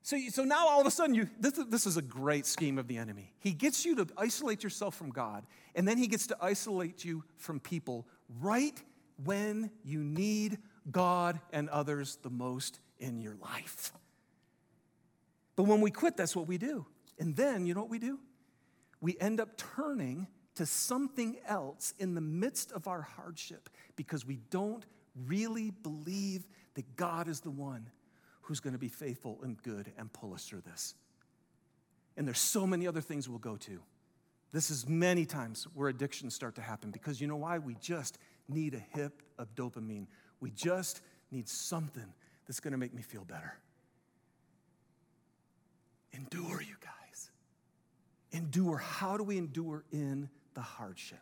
So, 0.01 0.17
so 0.29 0.43
now 0.43 0.67
all 0.67 0.79
of 0.81 0.88
a 0.88 0.91
sudden, 0.91 1.13
you, 1.13 1.29
this, 1.39 1.59
this 1.69 1.86
is 1.86 1.98
a 1.98 2.01
great 2.01 2.45
scheme 2.45 2.77
of 2.77 2.88
the 2.88 2.98
enemy. 2.98 3.33
He 3.39 3.51
gets 3.51 3.86
you 3.86 3.95
to 3.95 4.07
isolate 4.17 4.63
yourself 4.63 4.95
from 4.95 5.09
God, 5.09 5.45
and 5.75 5.88
then 5.88 5.98
he 5.98 6.07
gets 6.07 6.27
to 6.27 6.38
isolate 6.41 7.03
you 7.03 7.24
from 7.38 7.59
people 7.59 8.07
right 8.39 8.81
when 9.24 9.71
you 9.83 10.03
need 10.03 10.59
God 10.89 11.39
and 11.51 11.69
others 11.69 12.17
the 12.21 12.29
most 12.29 12.79
in 13.00 13.21
your 13.21 13.36
life. 13.36 13.91
But 15.55 15.63
when 15.63 15.81
we 15.81 15.91
quit, 15.91 16.15
that's 16.15 16.36
what 16.36 16.48
we 16.48 16.57
do. 16.57 16.86
And 17.19 17.36
then, 17.36 17.65
you 17.65 17.74
know 17.74 17.81
what 17.81 17.89
we 17.89 18.00
do? 18.00 18.19
We 19.01 19.17
end 19.19 19.41
up 19.41 19.57
turning 19.57 20.27
to 20.55 20.65
something 20.65 21.38
else 21.45 21.93
in 22.00 22.15
the 22.15 22.21
midst 22.21 22.71
of 22.71 22.88
our 22.88 23.01
hardship 23.01 23.69
because 23.95 24.25
we 24.25 24.39
don't 24.50 24.86
really 25.16 25.72
believe 25.72 26.48
that 26.75 26.96
God 26.96 27.28
is 27.28 27.42
the 27.42 27.51
one 27.51 27.89
who's 28.42 28.60
going 28.60 28.74
to 28.74 28.80
be 28.80 28.88
faithful 28.88 29.39
and 29.44 29.62
good 29.62 29.92
and 29.98 30.12
pull 30.12 30.34
us 30.34 30.46
through 30.46 30.62
this. 30.62 30.96
And 32.18 32.28
there's 32.28 32.39
so 32.39 32.66
many 32.66 32.88
other 32.88 33.01
things 33.01 33.30
we'll 33.30 33.39
go 33.39 33.56
to. 33.58 33.80
This 34.51 34.72
is 34.72 34.88
many 34.88 35.25
times 35.25 35.68
where 35.74 35.89
addictions 35.89 36.34
start 36.34 36.56
to 36.56 36.62
happen 36.62 36.89
because 36.89 37.22
you 37.22 37.28
know 37.28 37.36
why? 37.36 37.60
We 37.60 37.75
just 37.80 38.18
need 38.48 38.74
a 38.74 38.80
hit 38.98 39.12
of 39.38 39.54
dopamine. 39.56 40.08
We 40.39 40.51
just 40.51 41.01
need 41.32 41.48
something 41.48 42.13
that's 42.48 42.60
going 42.60 42.72
to 42.72 42.78
make 42.78 42.94
me 42.94 43.04
feel 43.04 43.24
better. 43.24 43.54
Endure, 46.13 46.62
you 46.62 46.75
guys. 46.82 47.30
Endure. 48.32 48.78
How 48.78 49.18
do 49.18 49.24
we 49.24 49.38
endure 49.38 49.84
in 49.92 50.30
the 50.56 50.62
hardship? 50.62 51.20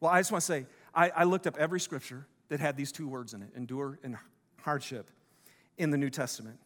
Well, 0.00 0.10
I 0.10 0.18
just 0.20 0.32
want 0.32 0.42
to 0.42 0.46
say, 0.46 0.66
I, 0.94 1.10
I 1.10 1.24
looked 1.24 1.46
up 1.46 1.56
every 1.56 1.80
scripture 1.80 2.26
that 2.48 2.60
had 2.60 2.76
these 2.76 2.92
two 2.92 3.08
words 3.08 3.34
in 3.34 3.42
it 3.42 3.48
endure 3.56 3.98
and 4.02 4.16
hardship 4.62 5.10
in 5.78 5.90
the 5.90 5.98
New 5.98 6.10
Testament. 6.10 6.58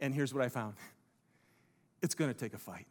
And 0.00 0.14
here's 0.14 0.32
what 0.32 0.44
I 0.44 0.48
found 0.48 0.74
it's 2.02 2.14
going 2.14 2.32
to 2.32 2.38
take 2.38 2.54
a 2.54 2.58
fight. 2.58 2.86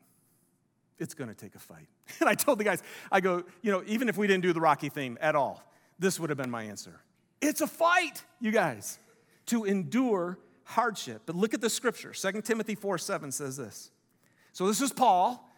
It's 0.97 1.13
going 1.13 1.29
to 1.29 1.35
take 1.35 1.55
a 1.55 1.59
fight. 1.59 1.87
And 2.19 2.29
I 2.29 2.35
told 2.35 2.59
the 2.59 2.63
guys, 2.63 2.81
I 3.11 3.19
go, 3.19 3.43
you 3.61 3.71
know, 3.71 3.83
even 3.87 4.09
if 4.09 4.17
we 4.17 4.27
didn't 4.27 4.43
do 4.43 4.53
the 4.53 4.61
Rocky 4.61 4.89
theme 4.89 5.17
at 5.19 5.35
all, 5.35 5.63
this 5.99 6.19
would 6.19 6.29
have 6.29 6.37
been 6.37 6.51
my 6.51 6.63
answer. 6.63 7.01
It's 7.41 7.61
a 7.61 7.67
fight, 7.67 8.23
you 8.39 8.51
guys, 8.51 8.99
to 9.47 9.65
endure 9.65 10.37
hardship. 10.63 11.23
But 11.25 11.35
look 11.35 11.53
at 11.53 11.61
the 11.61 11.69
scripture. 11.69 12.11
2 12.13 12.41
Timothy 12.41 12.75
4 12.75 12.97
7 12.97 13.31
says 13.31 13.57
this. 13.57 13.91
So 14.53 14.67
this 14.67 14.81
is 14.81 14.93
Paul, 14.93 15.49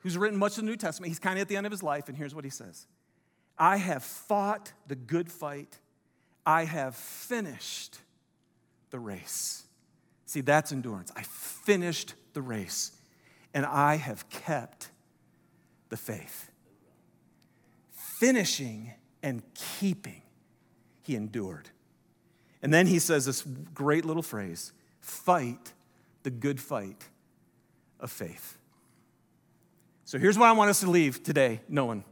who's 0.00 0.18
written 0.18 0.38
much 0.38 0.52
of 0.52 0.64
the 0.64 0.70
New 0.70 0.76
Testament. 0.76 1.08
He's 1.08 1.18
kind 1.18 1.38
of 1.38 1.42
at 1.42 1.48
the 1.48 1.56
end 1.56 1.66
of 1.66 1.72
his 1.72 1.82
life, 1.82 2.08
and 2.08 2.16
here's 2.16 2.34
what 2.34 2.44
he 2.44 2.50
says 2.50 2.86
I 3.58 3.76
have 3.76 4.02
fought 4.02 4.72
the 4.86 4.96
good 4.96 5.30
fight, 5.30 5.78
I 6.46 6.64
have 6.64 6.94
finished 6.94 8.00
the 8.90 8.98
race. 8.98 9.64
See, 10.26 10.40
that's 10.40 10.72
endurance. 10.72 11.10
I 11.16 11.22
finished 11.22 12.14
the 12.32 12.42
race 12.42 12.92
and 13.54 13.64
I 13.64 13.96
have 13.96 14.28
kept 14.28 14.90
the 15.88 15.96
faith. 15.96 16.50
Finishing 18.18 18.92
and 19.22 19.42
keeping, 19.54 20.22
he 21.02 21.14
endured. 21.14 21.70
And 22.62 22.72
then 22.72 22.86
he 22.86 22.98
says 22.98 23.26
this 23.26 23.42
great 23.74 24.04
little 24.04 24.22
phrase 24.22 24.72
fight 25.00 25.72
the 26.22 26.30
good 26.30 26.58
fight 26.60 27.08
of 28.00 28.10
faith. 28.10 28.56
So 30.04 30.18
here's 30.18 30.38
what 30.38 30.48
I 30.48 30.52
want 30.52 30.70
us 30.70 30.80
to 30.80 30.90
leave 30.90 31.22
today 31.22 31.60
knowing 31.68 32.04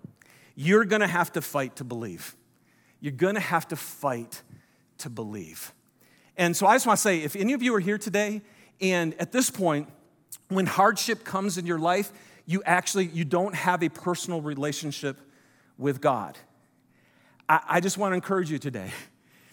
you're 0.55 0.85
gonna 0.85 1.09
have 1.09 1.33
to 1.33 1.41
fight 1.41 1.77
to 1.77 1.85
believe. 1.85 2.37
You're 3.03 3.13
gonna 3.13 3.41
have 3.41 3.69
to 3.69 3.77
fight 3.77 4.43
to 4.99 5.11
believe. 5.11 5.75
And 6.39 6.57
so 6.57 6.67
I 6.67 6.77
just 6.77 6.87
want 6.87 6.97
to 6.97 7.03
say 7.03 7.19
if 7.19 7.37
any 7.37 7.53
of 7.53 7.63
you 7.63 7.75
are 7.75 7.81
here 7.81 7.99
today 7.99 8.41
and 8.81 9.13
at 9.21 9.33
this 9.33 9.51
point, 9.51 9.89
when 10.49 10.65
hardship 10.65 11.25
comes 11.25 11.59
in 11.59 11.67
your 11.67 11.79
life, 11.79 12.11
you 12.47 12.63
actually 12.65 13.07
you 13.07 13.25
don't 13.25 13.55
have 13.55 13.83
a 13.83 13.89
personal 13.89 14.41
relationship 14.41 15.21
with 15.77 16.01
God. 16.01 16.39
I, 17.49 17.61
I 17.69 17.81
just 17.81 17.99
want 17.99 18.13
to 18.13 18.15
encourage 18.15 18.51
you 18.51 18.59
today 18.59 18.91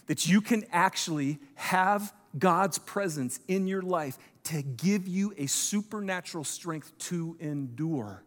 that 0.05 0.27
you 0.27 0.41
can 0.41 0.63
actually 0.71 1.39
have 1.55 2.13
God's 2.37 2.77
presence 2.77 3.39
in 3.47 3.67
your 3.67 3.81
life 3.81 4.17
to 4.45 4.61
give 4.61 5.07
you 5.07 5.33
a 5.37 5.47
supernatural 5.47 6.43
strength 6.43 6.95
to 6.99 7.35
endure 7.39 8.23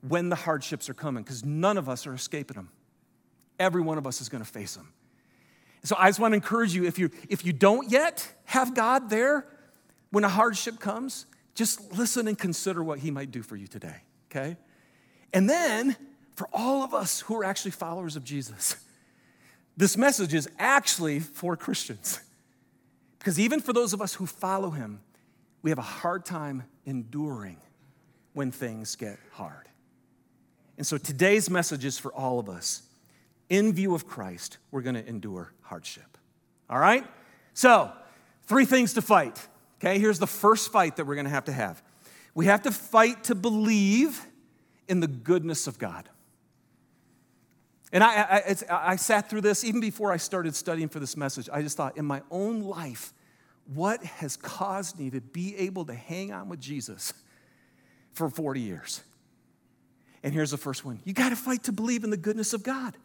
when 0.00 0.28
the 0.28 0.36
hardships 0.36 0.88
are 0.88 0.94
coming, 0.94 1.22
because 1.22 1.44
none 1.44 1.76
of 1.76 1.88
us 1.88 2.06
are 2.06 2.14
escaping 2.14 2.54
them. 2.54 2.70
Every 3.58 3.82
one 3.82 3.98
of 3.98 4.06
us 4.06 4.20
is 4.20 4.28
going 4.28 4.44
to 4.44 4.50
face 4.50 4.74
them. 4.74 4.92
So 5.82 5.94
I 5.98 6.08
just 6.08 6.18
want 6.18 6.32
to 6.32 6.36
encourage 6.36 6.74
you 6.74 6.84
if 6.84 6.98
you 6.98 7.10
if 7.28 7.44
you 7.44 7.52
don't 7.52 7.90
yet 7.90 8.28
have 8.46 8.74
God 8.74 9.08
there 9.08 9.46
when 10.10 10.24
a 10.24 10.28
hardship 10.28 10.80
comes, 10.80 11.26
just 11.54 11.96
listen 11.96 12.26
and 12.26 12.36
consider 12.36 12.82
what 12.82 12.98
he 12.98 13.10
might 13.10 13.30
do 13.30 13.42
for 13.42 13.54
you 13.56 13.66
today, 13.66 13.96
okay? 14.30 14.56
And 15.32 15.48
then 15.48 15.96
for 16.34 16.48
all 16.52 16.82
of 16.82 16.92
us 16.92 17.20
who 17.20 17.36
are 17.36 17.44
actually 17.44 17.70
followers 17.70 18.16
of 18.16 18.24
Jesus, 18.24 18.76
this 19.76 19.96
message 19.96 20.34
is 20.34 20.48
actually 20.58 21.20
for 21.20 21.56
Christians. 21.56 22.20
Because 23.18 23.38
even 23.38 23.60
for 23.60 23.72
those 23.72 23.92
of 23.92 24.00
us 24.02 24.14
who 24.14 24.26
follow 24.26 24.70
him, 24.70 25.00
we 25.62 25.70
have 25.70 25.78
a 25.78 25.82
hard 25.82 26.24
time 26.24 26.64
enduring 26.84 27.58
when 28.32 28.50
things 28.50 28.96
get 28.96 29.18
hard. 29.32 29.68
And 30.76 30.86
so 30.86 30.98
today's 30.98 31.48
message 31.48 31.84
is 31.84 31.98
for 31.98 32.12
all 32.12 32.38
of 32.38 32.48
us 32.48 32.82
in 33.48 33.72
view 33.72 33.94
of 33.94 34.06
Christ, 34.06 34.58
we're 34.70 34.82
going 34.82 34.94
to 34.94 35.06
endure 35.06 35.52
hardship. 35.62 36.18
All 36.68 36.78
right? 36.78 37.06
So, 37.54 37.92
three 38.44 38.64
things 38.64 38.94
to 38.94 39.02
fight. 39.02 39.46
Okay, 39.78 39.98
here's 39.98 40.18
the 40.18 40.26
first 40.26 40.72
fight 40.72 40.96
that 40.96 41.06
we're 41.06 41.14
going 41.14 41.26
to 41.26 41.30
have 41.30 41.44
to 41.44 41.52
have. 41.52 41.82
We 42.34 42.46
have 42.46 42.62
to 42.62 42.70
fight 42.70 43.24
to 43.24 43.34
believe 43.34 44.26
in 44.88 45.00
the 45.00 45.06
goodness 45.06 45.66
of 45.66 45.78
God. 45.78 46.08
And 47.92 48.02
I, 48.02 48.54
I, 48.68 48.92
I, 48.92 48.96
sat 48.96 49.30
through 49.30 49.42
this 49.42 49.64
even 49.64 49.80
before 49.80 50.12
I 50.12 50.16
started 50.16 50.54
studying 50.54 50.88
for 50.88 50.98
this 50.98 51.16
message. 51.16 51.48
I 51.52 51.62
just 51.62 51.76
thought, 51.76 51.96
in 51.96 52.04
my 52.04 52.20
own 52.30 52.62
life, 52.62 53.14
what 53.72 54.02
has 54.04 54.36
caused 54.36 54.98
me 54.98 55.10
to 55.10 55.20
be 55.20 55.56
able 55.56 55.84
to 55.86 55.94
hang 55.94 56.32
on 56.32 56.48
with 56.48 56.60
Jesus 56.60 57.12
for 58.12 58.28
40 58.28 58.60
years? 58.60 59.02
And 60.22 60.34
here's 60.34 60.50
the 60.50 60.56
first 60.56 60.84
one 60.84 61.00
you 61.04 61.12
got 61.12 61.30
to 61.30 61.36
fight 61.36 61.64
to 61.64 61.72
believe 61.72 62.02
in 62.02 62.10
the 62.10 62.16
goodness 62.16 62.52
of 62.52 62.62
God. 62.62 62.96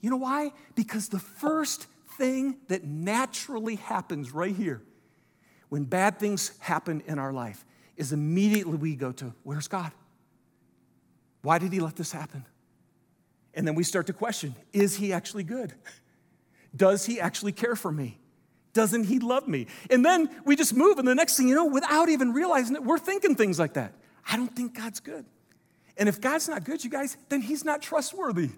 You 0.00 0.10
know 0.10 0.16
why? 0.16 0.52
Because 0.74 1.08
the 1.08 1.18
first 1.18 1.86
thing 2.16 2.56
that 2.68 2.84
naturally 2.84 3.76
happens 3.76 4.32
right 4.32 4.54
here 4.54 4.82
when 5.68 5.84
bad 5.84 6.18
things 6.18 6.52
happen 6.60 7.02
in 7.06 7.18
our 7.18 7.32
life 7.32 7.64
is 7.96 8.12
immediately 8.12 8.76
we 8.76 8.94
go 8.94 9.12
to, 9.12 9.34
Where's 9.42 9.68
God? 9.68 9.92
Why 11.42 11.58
did 11.58 11.72
He 11.72 11.80
let 11.80 11.96
this 11.96 12.12
happen? 12.12 12.44
And 13.54 13.66
then 13.66 13.74
we 13.74 13.84
start 13.84 14.06
to 14.08 14.12
question 14.12 14.54
Is 14.72 14.96
He 14.96 15.12
actually 15.12 15.44
good? 15.44 15.72
Does 16.74 17.06
He 17.06 17.20
actually 17.20 17.52
care 17.52 17.76
for 17.76 17.90
me? 17.90 18.18
Doesn't 18.72 19.04
He 19.04 19.18
love 19.18 19.48
me? 19.48 19.66
And 19.90 20.04
then 20.04 20.28
we 20.44 20.56
just 20.56 20.74
move, 20.74 20.98
and 20.98 21.08
the 21.08 21.14
next 21.14 21.36
thing 21.36 21.48
you 21.48 21.54
know, 21.54 21.66
without 21.66 22.08
even 22.08 22.32
realizing 22.32 22.76
it, 22.76 22.84
we're 22.84 22.98
thinking 22.98 23.34
things 23.34 23.58
like 23.58 23.74
that. 23.74 23.94
I 24.30 24.36
don't 24.36 24.54
think 24.54 24.76
God's 24.76 25.00
good. 25.00 25.24
And 25.96 26.08
if 26.08 26.20
God's 26.20 26.48
not 26.48 26.64
good, 26.64 26.84
you 26.84 26.90
guys, 26.90 27.16
then 27.28 27.40
He's 27.40 27.64
not 27.64 27.80
trustworthy. 27.80 28.50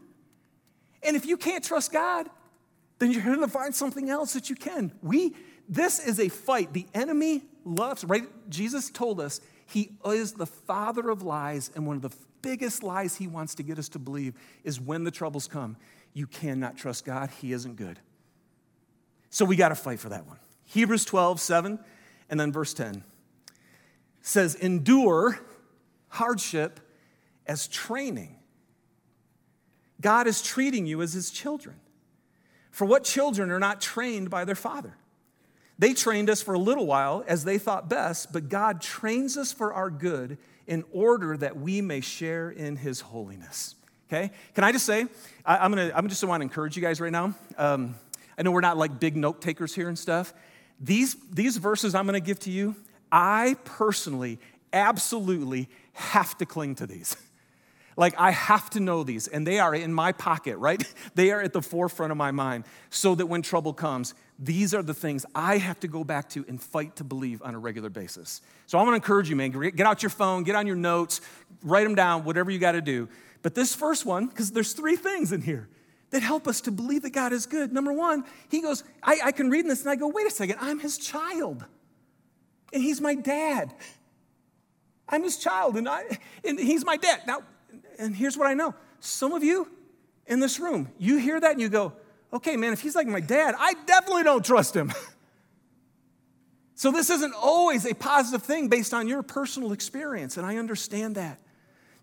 And 1.02 1.16
if 1.16 1.26
you 1.26 1.36
can't 1.36 1.64
trust 1.64 1.92
God, 1.92 2.28
then 2.98 3.10
you're 3.10 3.22
going 3.22 3.40
to 3.40 3.48
find 3.48 3.74
something 3.74 4.10
else 4.10 4.32
that 4.32 4.50
you 4.50 4.56
can. 4.56 4.92
We, 5.02 5.36
this 5.68 6.04
is 6.04 6.18
a 6.18 6.28
fight. 6.28 6.72
The 6.72 6.86
enemy 6.94 7.42
loves, 7.64 8.04
right? 8.04 8.24
Jesus 8.48 8.90
told 8.90 9.20
us 9.20 9.40
he 9.66 9.90
is 10.04 10.32
the 10.32 10.46
father 10.46 11.10
of 11.10 11.22
lies, 11.22 11.70
and 11.74 11.86
one 11.86 11.96
of 11.96 12.02
the 12.02 12.10
biggest 12.42 12.82
lies 12.82 13.16
he 13.16 13.26
wants 13.26 13.54
to 13.56 13.62
get 13.62 13.78
us 13.78 13.88
to 13.90 13.98
believe 13.98 14.34
is 14.64 14.80
when 14.80 15.04
the 15.04 15.10
troubles 15.10 15.46
come, 15.46 15.76
you 16.14 16.26
cannot 16.26 16.76
trust 16.76 17.04
God. 17.04 17.30
He 17.40 17.52
isn't 17.52 17.76
good. 17.76 17.98
So 19.30 19.44
we 19.44 19.56
got 19.56 19.68
to 19.68 19.74
fight 19.74 20.00
for 20.00 20.08
that 20.08 20.26
one. 20.26 20.38
Hebrews 20.64 21.04
12, 21.04 21.40
7, 21.40 21.78
and 22.30 22.40
then 22.40 22.50
verse 22.50 22.74
10. 22.74 23.04
says, 24.22 24.54
endure 24.54 25.38
hardship 26.08 26.80
as 27.46 27.68
training. 27.68 28.38
God 30.00 30.26
is 30.26 30.42
treating 30.42 30.86
you 30.86 31.02
as 31.02 31.12
his 31.12 31.30
children. 31.30 31.76
For 32.70 32.84
what 32.84 33.04
children 33.04 33.50
are 33.50 33.58
not 33.58 33.80
trained 33.80 34.30
by 34.30 34.44
their 34.44 34.54
father? 34.54 34.94
They 35.78 35.94
trained 35.94 36.28
us 36.28 36.42
for 36.42 36.54
a 36.54 36.58
little 36.58 36.86
while 36.86 37.24
as 37.26 37.44
they 37.44 37.58
thought 37.58 37.88
best, 37.88 38.32
but 38.32 38.48
God 38.48 38.80
trains 38.80 39.36
us 39.36 39.52
for 39.52 39.72
our 39.72 39.90
good 39.90 40.38
in 40.66 40.84
order 40.92 41.36
that 41.36 41.56
we 41.56 41.80
may 41.80 42.00
share 42.00 42.50
in 42.50 42.76
his 42.76 43.00
holiness. 43.00 43.74
Okay? 44.08 44.30
Can 44.54 44.64
I 44.64 44.72
just 44.72 44.86
say, 44.86 45.06
I, 45.44 45.64
am 45.64 45.70
gonna, 45.70 45.92
I'm 45.94 46.08
just 46.08 46.22
want 46.24 46.40
to 46.40 46.42
encourage 46.42 46.76
you 46.76 46.82
guys 46.82 47.00
right 47.00 47.12
now. 47.12 47.34
Um, 47.56 47.94
I 48.36 48.42
know 48.42 48.50
we're 48.50 48.60
not 48.60 48.76
like 48.76 48.98
big 48.98 49.16
note 49.16 49.40
takers 49.40 49.74
here 49.74 49.88
and 49.88 49.98
stuff. 49.98 50.32
These, 50.80 51.16
these 51.30 51.56
verses 51.56 51.94
I'm 51.94 52.06
gonna 52.06 52.20
give 52.20 52.38
to 52.40 52.50
you, 52.50 52.74
I 53.10 53.56
personally 53.64 54.38
absolutely 54.72 55.68
have 55.92 56.36
to 56.38 56.46
cling 56.46 56.76
to 56.76 56.86
these. 56.86 57.16
Like, 57.98 58.14
I 58.16 58.30
have 58.30 58.70
to 58.70 58.80
know 58.80 59.02
these, 59.02 59.26
and 59.26 59.44
they 59.44 59.58
are 59.58 59.74
in 59.74 59.92
my 59.92 60.12
pocket, 60.12 60.56
right? 60.58 60.82
They 61.16 61.32
are 61.32 61.42
at 61.42 61.52
the 61.52 61.62
forefront 61.62 62.12
of 62.12 62.16
my 62.16 62.30
mind 62.30 62.64
so 62.90 63.16
that 63.16 63.26
when 63.26 63.42
trouble 63.42 63.72
comes, 63.72 64.14
these 64.38 64.72
are 64.72 64.84
the 64.84 64.94
things 64.94 65.26
I 65.34 65.58
have 65.58 65.80
to 65.80 65.88
go 65.88 66.04
back 66.04 66.28
to 66.30 66.44
and 66.46 66.62
fight 66.62 66.94
to 66.96 67.04
believe 67.04 67.42
on 67.42 67.56
a 67.56 67.58
regular 67.58 67.90
basis. 67.90 68.40
So 68.66 68.78
I'm 68.78 68.84
gonna 68.84 68.96
encourage 68.96 69.28
you, 69.28 69.34
man, 69.34 69.50
get 69.50 69.80
out 69.80 70.00
your 70.00 70.10
phone, 70.10 70.44
get 70.44 70.54
on 70.54 70.64
your 70.64 70.76
notes, 70.76 71.20
write 71.64 71.82
them 71.82 71.96
down, 71.96 72.22
whatever 72.22 72.52
you 72.52 72.60
gotta 72.60 72.80
do. 72.80 73.08
But 73.42 73.56
this 73.56 73.74
first 73.74 74.06
one, 74.06 74.28
because 74.28 74.52
there's 74.52 74.74
three 74.74 74.94
things 74.94 75.32
in 75.32 75.42
here 75.42 75.68
that 76.10 76.22
help 76.22 76.46
us 76.46 76.60
to 76.62 76.70
believe 76.70 77.02
that 77.02 77.10
God 77.10 77.32
is 77.32 77.46
good. 77.46 77.72
Number 77.72 77.92
one, 77.92 78.22
he 78.48 78.62
goes, 78.62 78.84
I, 79.02 79.18
I 79.24 79.32
can 79.32 79.50
read 79.50 79.66
this 79.66 79.80
and 79.80 79.90
I 79.90 79.96
go, 79.96 80.06
wait 80.06 80.26
a 80.26 80.30
second, 80.30 80.58
I'm 80.60 80.78
his 80.78 80.98
child. 80.98 81.64
And 82.72 82.80
he's 82.80 83.00
my 83.00 83.16
dad. 83.16 83.74
I'm 85.08 85.24
his 85.24 85.36
child 85.36 85.76
and, 85.76 85.88
I, 85.88 86.04
and 86.44 86.60
he's 86.60 86.84
my 86.84 86.96
dad. 86.96 87.22
Now, 87.26 87.42
and 87.98 88.14
here's 88.14 88.36
what 88.36 88.46
I 88.46 88.54
know 88.54 88.74
some 89.00 89.32
of 89.32 89.44
you 89.44 89.68
in 90.26 90.40
this 90.40 90.60
room, 90.60 90.88
you 90.98 91.18
hear 91.18 91.40
that 91.40 91.52
and 91.52 91.60
you 91.60 91.68
go, 91.68 91.92
okay, 92.32 92.56
man, 92.56 92.72
if 92.72 92.80
he's 92.80 92.94
like 92.94 93.06
my 93.06 93.20
dad, 93.20 93.54
I 93.58 93.74
definitely 93.86 94.22
don't 94.22 94.44
trust 94.44 94.76
him. 94.76 94.92
so 96.74 96.90
this 96.90 97.10
isn't 97.10 97.34
always 97.34 97.86
a 97.86 97.94
positive 97.94 98.42
thing 98.42 98.68
based 98.68 98.92
on 98.92 99.08
your 99.08 99.22
personal 99.22 99.72
experience, 99.72 100.36
and 100.36 100.46
I 100.46 100.56
understand 100.56 101.14
that. 101.14 101.40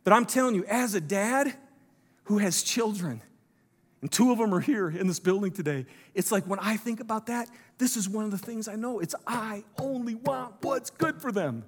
But 0.04 0.14
I'm 0.14 0.26
telling 0.26 0.56
you, 0.56 0.66
as 0.66 0.96
a 0.96 1.02
dad 1.02 1.54
who 2.26 2.40
has 2.40 2.64
children, 2.64 3.22
and 4.02 4.12
two 4.12 4.32
of 4.32 4.38
them 4.38 4.54
are 4.54 4.60
here 4.60 4.90
in 4.90 5.08
this 5.08 5.20
building 5.20 5.52
today, 5.52 5.86
it's 6.14 6.32
like 6.32 6.46
when 6.46 6.60
I 6.60 6.78
think 6.78 7.00
about 7.00 7.28
that, 7.28 7.50
this 7.78 7.98
is 7.98 8.08
one 8.08 8.26
of 8.26 8.32
the 8.32 8.38
things 8.38 8.68
I 8.68 8.76
know. 8.76 9.00
It's 9.00 9.16
I 9.28 9.64
only 9.78 10.16
want 10.16 10.56
what's 10.62 10.90
good 10.90 11.22
for 11.22 11.32
them. 11.32 11.66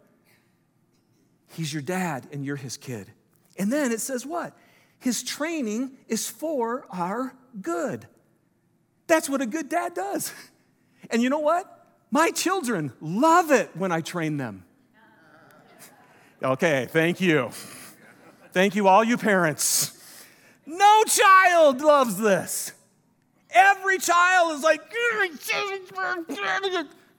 He's 1.53 1.72
your 1.72 1.81
dad, 1.81 2.27
and 2.31 2.46
you're 2.46 2.55
his 2.55 2.77
kid. 2.77 3.12
And 3.58 3.72
then 3.72 3.92
it 3.92 4.02
says 4.02 4.26
what? 4.26 4.54
His 5.00 5.24
training 5.24 5.92
is 6.08 6.28
for 6.28 6.86
our 6.92 7.34
good. 7.62 8.08
That's 9.08 9.30
what 9.30 9.42
a 9.42 9.46
good 9.46 9.70
dad 9.70 9.94
does. 9.94 10.34
And 11.10 11.24
you 11.24 11.30
know 11.30 11.40
what? 11.40 11.88
My 12.12 12.32
children 12.32 12.92
love 13.00 13.50
it 13.50 13.70
when 13.76 13.94
I 13.94 14.02
train 14.02 14.36
them. 14.36 14.66
Okay, 16.44 16.88
thank 16.90 17.22
you. 17.22 17.50
Thank 18.52 18.76
you, 18.76 18.90
all 18.90 19.06
you 19.06 19.16
parents. 19.16 19.94
No 20.66 21.04
child 21.06 21.80
loves 21.80 22.18
this. 22.18 22.74
Every 23.52 24.00
child 24.00 24.56
is 24.56 24.64
like, 24.64 24.82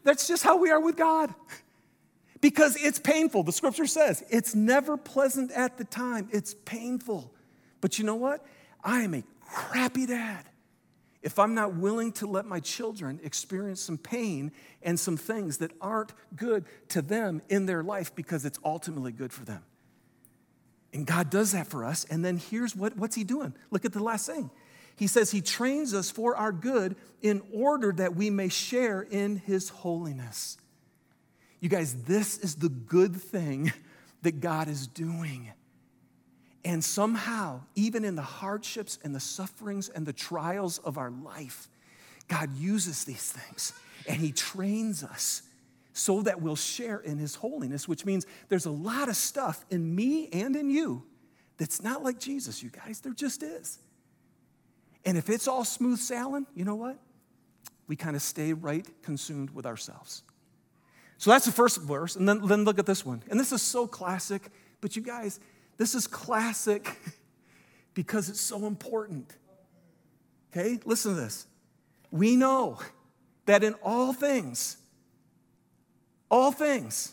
that's 0.05 0.29
just 0.29 0.43
how 0.43 0.59
we 0.59 0.71
are 0.71 0.81
with 0.81 0.97
God 0.97 1.33
because 2.41 2.77
it's 2.77 2.99
painful. 2.99 3.43
The 3.43 3.53
scripture 3.53 3.87
says 3.87 4.23
it's 4.31 4.55
never 4.55 4.97
pleasant 4.97 5.51
at 5.53 5.79
the 5.79 5.85
time, 5.85 6.29
it's 6.33 6.55
painful. 6.65 7.33
But 7.81 7.99
you 7.99 8.05
know 8.05 8.17
what? 8.17 8.45
I 8.83 9.01
am 9.01 9.15
a 9.15 9.23
crappy 9.41 10.07
dad 10.07 10.45
if 11.23 11.39
I'm 11.39 11.55
not 11.55 11.75
willing 11.75 12.13
to 12.13 12.27
let 12.27 12.47
my 12.47 12.61
children 12.61 13.21
experience 13.23 13.81
some 13.81 13.99
pain 13.99 14.53
and 14.83 14.99
some 14.99 15.17
things 15.17 15.59
that 15.59 15.73
aren't 15.81 16.13
good 16.37 16.65
to 16.89 17.03
them 17.03 17.43
in 17.49 17.67
their 17.67 17.83
life 17.83 18.15
because 18.15 18.45
it's 18.45 18.59
ultimately 18.65 19.13
good 19.13 19.33
for 19.33 19.45
them. 19.45 19.63
And 20.93 21.07
God 21.07 21.29
does 21.29 21.53
that 21.53 21.67
for 21.67 21.85
us. 21.85 22.05
And 22.05 22.25
then 22.25 22.39
here's 22.39 22.75
what, 22.75 22.97
what's 22.97 23.17
He 23.17 23.25
doing? 23.25 23.55
Look 23.71 23.85
at 23.85 23.93
the 23.93 24.03
last 24.03 24.27
thing. 24.27 24.51
He 24.97 25.07
says 25.07 25.31
He 25.31 25.41
trains 25.41 25.93
us 25.93 26.11
for 26.11 26.37
our 26.37 26.53
good 26.53 26.97
in 27.21 27.43
order 27.53 27.93
that 27.93 28.15
we 28.15 28.31
may 28.31 28.49
share 28.49 29.03
in 29.03 29.37
His 29.37 29.69
holiness. 29.69 30.57
You 31.61 31.69
guys, 31.69 32.03
this 32.05 32.39
is 32.39 32.57
the 32.57 32.69
good 32.69 33.17
thing 33.17 33.73
that 34.23 34.41
God 34.41 34.69
is 34.69 34.87
doing. 34.87 35.51
And 36.65 36.83
somehow, 36.83 37.63
even 37.75 38.05
in 38.05 38.17
the 38.17 38.23
hardships 38.23 38.99
and 39.03 39.15
the 39.15 39.21
sufferings 39.21 39.89
and 39.89 40.05
the 40.07 40.13
trials 40.13 40.79
of 40.79 40.99
our 40.99 41.11
life, 41.11 41.69
God 42.29 42.57
uses 42.57 43.05
these 43.05 43.33
things 43.33 43.73
and 44.07 44.19
He 44.21 44.33
trains 44.33 45.03
us 45.03 45.43
so 45.93 46.23
that 46.23 46.41
we'll 46.41 46.57
share 46.57 46.99
in 46.99 47.19
His 47.19 47.35
holiness, 47.35 47.89
which 47.89 48.05
means 48.05 48.27
there's 48.49 48.67
a 48.67 48.71
lot 48.71 49.09
of 49.09 49.17
stuff 49.17 49.65
in 49.71 49.95
me 49.95 50.29
and 50.33 50.55
in 50.55 50.71
you 50.71 51.05
that's 51.57 51.83
not 51.83 52.05
like 52.05 52.21
Jesus, 52.21 52.63
you 52.63 52.71
guys. 52.71 53.01
There 53.01 53.13
just 53.13 53.43
is. 53.43 53.79
And 55.05 55.17
if 55.17 55.29
it's 55.29 55.49
all 55.49 55.65
smooth 55.65 55.99
sailing, 55.99 56.47
you 56.55 56.65
know 56.65 56.77
what? 56.77 56.99
We 57.87 57.97
kind 57.97 58.15
of 58.15 58.23
stay 58.23 58.53
right 58.53 58.87
consumed 59.03 59.51
with 59.51 59.67
ourselves. 59.67 60.23
So 61.19 61.31
that's 61.31 61.45
the 61.45 61.53
first 61.53 61.83
verse. 61.83 62.15
And 62.15 62.29
then, 62.29 62.47
then 62.47 62.65
look 62.65 62.79
at 62.79 62.87
this 62.87 63.05
one. 63.05 63.23
And 63.29 63.39
this 63.39 63.53
is 63.53 63.61
so 63.61 63.87
classic, 63.87 64.51
but 64.81 64.95
you 64.95 65.03
guys, 65.03 65.41
this 65.77 65.95
is 65.95 66.07
classic 66.07 66.97
because 67.95 68.29
it's 68.29 68.41
so 68.41 68.67
important. 68.67 69.35
Okay, 70.51 70.79
listen 70.85 71.15
to 71.15 71.21
this. 71.21 71.47
We 72.11 72.37
know 72.37 72.79
that 73.47 73.65
in 73.65 73.75
all 73.83 74.13
things, 74.13 74.77
all 76.31 76.53
things, 76.53 77.13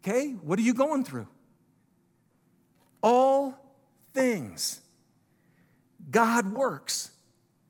okay, 0.00 0.32
what 0.42 0.58
are 0.58 0.62
you 0.62 0.74
going 0.74 1.04
through? 1.04 1.28
All 3.02 3.54
things, 4.12 4.80
God 6.10 6.52
works 6.52 7.12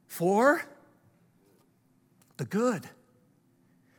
for 0.09 0.63
the 2.39 2.45
good 2.45 2.89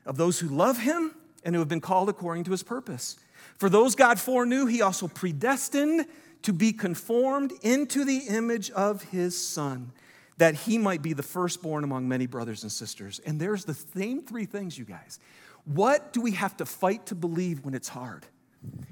of 0.05 0.17
those 0.17 0.39
who 0.39 0.47
love 0.47 0.79
him 0.79 1.15
and 1.43 1.55
who 1.55 1.59
have 1.59 1.69
been 1.69 1.81
called 1.81 2.09
according 2.09 2.43
to 2.45 2.51
his 2.51 2.63
purpose. 2.63 3.17
For 3.57 3.69
those 3.69 3.95
God 3.95 4.19
foreknew, 4.19 4.65
he 4.65 4.81
also 4.81 5.07
predestined 5.07 6.05
to 6.43 6.53
be 6.53 6.73
conformed 6.73 7.53
into 7.61 8.03
the 8.05 8.17
image 8.29 8.69
of 8.71 9.03
his 9.03 9.37
son, 9.37 9.91
that 10.37 10.55
he 10.55 10.77
might 10.77 11.01
be 11.01 11.13
the 11.13 11.23
firstborn 11.23 11.83
among 11.83 12.07
many 12.07 12.25
brothers 12.25 12.63
and 12.63 12.71
sisters. 12.71 13.19
And 13.25 13.39
there's 13.39 13.65
the 13.65 13.73
same 13.73 14.21
three 14.23 14.45
things, 14.45 14.77
you 14.77 14.85
guys. 14.85 15.19
What 15.65 16.11
do 16.11 16.21
we 16.21 16.31
have 16.31 16.57
to 16.57 16.65
fight 16.65 17.05
to 17.07 17.15
believe 17.15 17.63
when 17.63 17.73
it's 17.73 17.87
hard? 17.87 18.25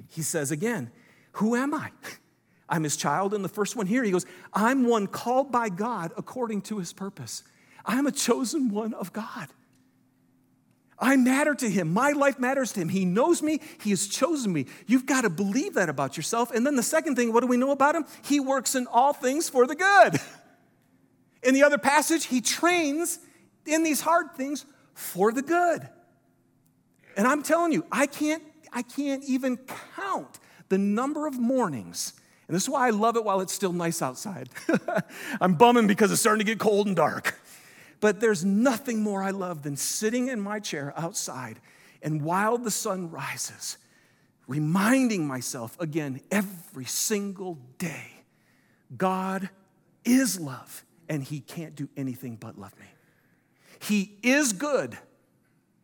He 0.07 0.21
says 0.21 0.51
again, 0.51 0.91
Who 1.33 1.55
am 1.55 1.73
I? 1.73 1.91
I'm 2.69 2.83
his 2.83 2.95
child. 2.95 3.33
And 3.33 3.43
the 3.43 3.49
first 3.49 3.75
one 3.75 3.85
here, 3.85 4.01
he 4.01 4.11
goes, 4.11 4.25
I'm 4.53 4.85
one 4.85 5.07
called 5.07 5.51
by 5.51 5.67
God 5.67 6.13
according 6.15 6.61
to 6.63 6.77
his 6.77 6.93
purpose. 6.93 7.43
I'm 7.85 8.07
a 8.07 8.11
chosen 8.11 8.69
one 8.69 8.93
of 8.93 9.11
God. 9.11 9.49
I 11.01 11.17
matter 11.17 11.55
to 11.55 11.69
him. 11.69 11.91
My 11.91 12.11
life 12.11 12.39
matters 12.39 12.71
to 12.73 12.81
him. 12.81 12.89
He 12.89 13.05
knows 13.05 13.41
me. 13.41 13.59
He 13.81 13.89
has 13.89 14.07
chosen 14.07 14.53
me. 14.53 14.67
You've 14.85 15.07
got 15.07 15.21
to 15.21 15.29
believe 15.29 15.73
that 15.73 15.89
about 15.89 16.15
yourself. 16.15 16.51
And 16.51 16.65
then 16.65 16.75
the 16.75 16.83
second 16.83 17.15
thing, 17.15 17.33
what 17.33 17.41
do 17.41 17.47
we 17.47 17.57
know 17.57 17.71
about 17.71 17.95
him? 17.95 18.05
He 18.23 18.39
works 18.39 18.75
in 18.75 18.85
all 18.85 19.11
things 19.11 19.49
for 19.49 19.65
the 19.65 19.75
good. 19.75 20.21
In 21.43 21.55
the 21.55 21.63
other 21.63 21.79
passage, 21.79 22.25
he 22.25 22.39
trains 22.39 23.17
in 23.65 23.81
these 23.81 23.99
hard 23.99 24.35
things 24.35 24.63
for 24.93 25.31
the 25.31 25.41
good. 25.41 25.89
And 27.17 27.27
I'm 27.27 27.41
telling 27.41 27.71
you, 27.71 27.83
I 27.91 28.05
can't, 28.05 28.43
I 28.71 28.83
can't 28.83 29.23
even 29.23 29.57
count 29.95 30.39
the 30.69 30.77
number 30.77 31.25
of 31.25 31.39
mornings. 31.39 32.13
And 32.47 32.55
this 32.55 32.63
is 32.63 32.69
why 32.69 32.87
I 32.87 32.91
love 32.91 33.15
it 33.15 33.23
while 33.23 33.41
it's 33.41 33.53
still 33.53 33.73
nice 33.73 34.01
outside. 34.03 34.49
I'm 35.41 35.55
bumming 35.55 35.87
because 35.87 36.11
it's 36.11 36.21
starting 36.21 36.45
to 36.45 36.51
get 36.51 36.59
cold 36.59 36.85
and 36.85 36.95
dark. 36.95 37.40
But 38.01 38.19
there's 38.19 38.43
nothing 38.43 39.01
more 39.01 39.23
I 39.23 39.31
love 39.31 39.63
than 39.63 39.77
sitting 39.77 40.27
in 40.27 40.41
my 40.41 40.59
chair 40.59 40.93
outside 40.97 41.61
and 42.01 42.21
while 42.21 42.57
the 42.57 42.71
sun 42.71 43.11
rises, 43.11 43.77
reminding 44.47 45.27
myself 45.27 45.79
again 45.79 46.21
every 46.31 46.85
single 46.85 47.59
day 47.77 48.07
God 48.97 49.49
is 50.03 50.39
love 50.39 50.83
and 51.07 51.23
He 51.23 51.39
can't 51.39 51.75
do 51.75 51.87
anything 51.95 52.35
but 52.35 52.57
love 52.57 52.77
me. 52.79 52.87
He 53.79 54.17
is 54.23 54.53
good. 54.53 54.97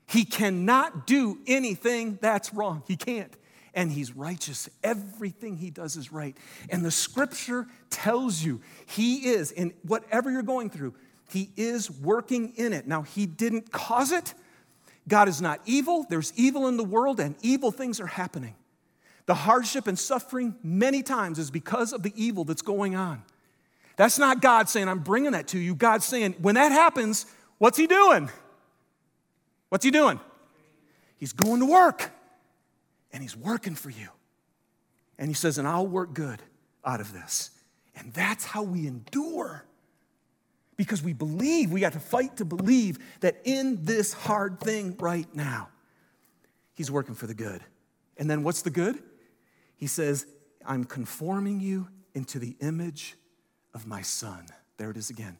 He 0.08 0.23
cannot 0.23 1.06
do 1.06 1.39
anything 1.47 2.17
that's 2.21 2.53
wrong. 2.53 2.84
He 2.88 2.95
can't. 2.95 3.34
And 3.73 3.91
he's 3.91 4.15
righteous. 4.15 4.69
Everything 4.84 5.58
he 5.58 5.69
does 5.69 5.97
is 5.97 6.12
right. 6.12 6.36
And 6.69 6.84
the 6.84 6.89
scripture 6.89 7.67
tells 7.89 8.41
you 8.41 8.62
he 8.88 9.27
is, 9.27 9.51
in 9.51 9.73
whatever 9.84 10.32
you're 10.32 10.41
going 10.41 10.69
through, 10.69 10.95
he 11.30 11.50
is 11.58 11.92
working 11.92 12.54
in 12.56 12.74
it. 12.74 12.88
Now, 12.88 13.02
He 13.02 13.26
didn't 13.26 13.72
cause 13.72 14.12
it. 14.12 14.34
God 15.08 15.28
is 15.28 15.42
not 15.42 15.60
evil. 15.66 16.06
There's 16.10 16.34
evil 16.36 16.68
in 16.68 16.78
the 16.78 16.84
world, 16.84 17.20
and 17.20 17.36
evil 17.42 17.72
things 17.72 18.00
are 18.00 18.08
happening. 18.08 18.56
The 19.26 19.34
hardship 19.34 19.88
and 19.88 20.00
suffering, 20.00 20.56
many 20.63 21.04
times, 21.04 21.38
is 21.38 21.52
because 21.52 21.92
of 21.92 22.02
the 22.02 22.13
evil 22.16 22.46
that's 22.46 22.62
going 22.62 22.96
on. 22.96 23.24
That's 23.98 24.20
not 24.20 24.42
God 24.42 24.70
saying, 24.70 24.88
I'm 24.88 25.00
bringing 25.00 25.32
that 25.32 25.50
to 25.50 25.60
you. 25.60 25.76
God's 25.76 26.06
saying, 26.06 26.36
when 26.42 26.56
that 26.56 26.72
happens, 26.72 27.26
what's 27.58 27.78
He 27.78 27.88
doing? 27.88 28.30
What's 29.70 29.84
He 29.84 29.92
doing? 29.92 30.20
He's 31.18 31.34
going 31.34 31.60
to 31.60 31.66
work, 31.66 32.12
and 33.12 33.22
He's 33.22 33.36
working 33.36 33.76
for 33.76 33.90
you. 33.90 34.08
And 35.18 35.28
He 35.28 35.34
says, 35.34 35.58
and 35.58 35.68
I'll 35.68 35.88
work 35.88 36.13
good 36.13 36.42
out 36.86 37.02
of 37.02 37.12
this. 37.12 37.52
And 37.98 38.13
that's 38.13 38.46
how 38.46 38.63
we 38.63 38.88
endure 38.88 39.66
because 40.78 41.02
we 41.02 41.12
believe, 41.12 41.72
we 41.72 41.82
got 41.82 41.94
to 41.94 42.00
fight 42.00 42.38
to 42.38 42.46
believe 42.46 43.00
that 43.20 43.42
in 43.44 43.84
this 43.84 44.13
hard 44.13 44.60
thing 44.60 44.96
right 45.00 45.28
now, 45.36 45.70
He's 46.76 46.92
working 46.92 47.16
for 47.16 47.26
the 47.26 47.34
good. 47.34 47.62
And 48.18 48.30
then 48.30 48.44
what's 48.44 48.62
the 48.62 48.70
good? 48.70 49.02
He 49.76 49.88
says, 49.88 50.28
I'm 50.63 50.84
conforming 50.84 51.60
you 51.60 51.88
into 52.13 52.38
the 52.38 52.56
image 52.62 53.16
of 53.74 53.88
my 53.88 54.04
Son. 54.04 54.46
There 54.78 54.92
it 54.92 54.98
is 54.98 55.10
again. 55.10 55.38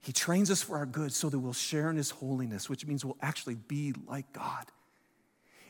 He 0.00 0.12
trains 0.12 0.50
us 0.50 0.62
for 0.62 0.78
our 0.78 0.86
good 0.86 1.12
so 1.12 1.28
that 1.28 1.38
we'll 1.38 1.52
share 1.52 1.90
in 1.90 1.96
His 1.96 2.08
holiness, 2.08 2.70
which 2.70 2.86
means 2.86 3.04
we'll 3.04 3.18
actually 3.20 3.56
be 3.56 3.92
like 4.06 4.32
God 4.32 4.64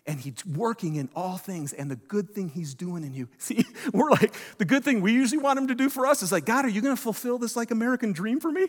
and 0.07 0.21
he's 0.21 0.45
working 0.47 0.97
in 0.97 1.09
all 1.15 1.37
things 1.37 1.73
and 1.73 1.91
the 1.91 1.97
good 1.97 2.31
thing 2.35 2.49
he's 2.49 2.75
doing 2.75 3.05
in 3.05 3.13
you. 3.13 3.29
See, 3.39 3.65
we're 3.93 4.11
like, 4.11 4.35
the 4.59 4.65
good 4.65 4.85
thing 4.85 5.01
we 5.01 5.13
usually 5.13 5.43
want 5.43 5.59
him 5.59 5.69
to 5.69 5.75
do 5.75 5.89
for 5.89 6.07
us 6.07 6.23
is 6.23 6.33
like, 6.33 6.45
God, 6.45 6.65
are 6.65 6.69
you 6.69 6.81
going 6.81 6.97
to 6.97 7.01
fulfill 7.01 7.39
this 7.39 7.57
like 7.57 7.71
American 7.71 8.13
dream 8.13 8.41
for 8.41 8.51
me? 8.51 8.67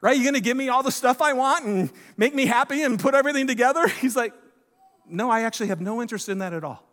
Right? 0.00 0.16
You're 0.16 0.24
going 0.24 0.34
to 0.34 0.40
give 0.40 0.56
me 0.56 0.68
all 0.68 0.82
the 0.82 0.92
stuff 0.92 1.20
I 1.20 1.32
want 1.32 1.64
and 1.64 1.92
make 2.16 2.34
me 2.34 2.46
happy 2.46 2.82
and 2.82 2.98
put 2.98 3.14
everything 3.14 3.46
together? 3.46 3.86
He's 4.00 4.16
like, 4.16 4.32
no, 5.08 5.30
I 5.30 5.42
actually 5.42 5.68
have 5.68 5.80
no 5.80 6.00
interest 6.00 6.28
in 6.28 6.38
that 6.38 6.52
at 6.52 6.64
all. 6.64 6.84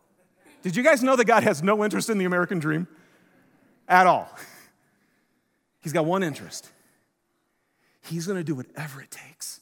Did 0.63 0.75
you 0.75 0.83
guys 0.83 1.03
know 1.03 1.15
that 1.15 1.25
God 1.25 1.43
has 1.43 1.61
no 1.61 1.83
interest 1.83 2.09
in 2.09 2.17
the 2.17 2.25
American 2.25 2.59
dream? 2.59 2.87
At 3.87 4.07
all. 4.07 4.27
He's 5.81 5.93
got 5.93 6.05
one 6.05 6.23
interest. 6.23 6.71
He's 8.01 8.25
going 8.25 8.39
to 8.39 8.43
do 8.43 8.55
whatever 8.55 9.01
it 9.01 9.11
takes 9.11 9.61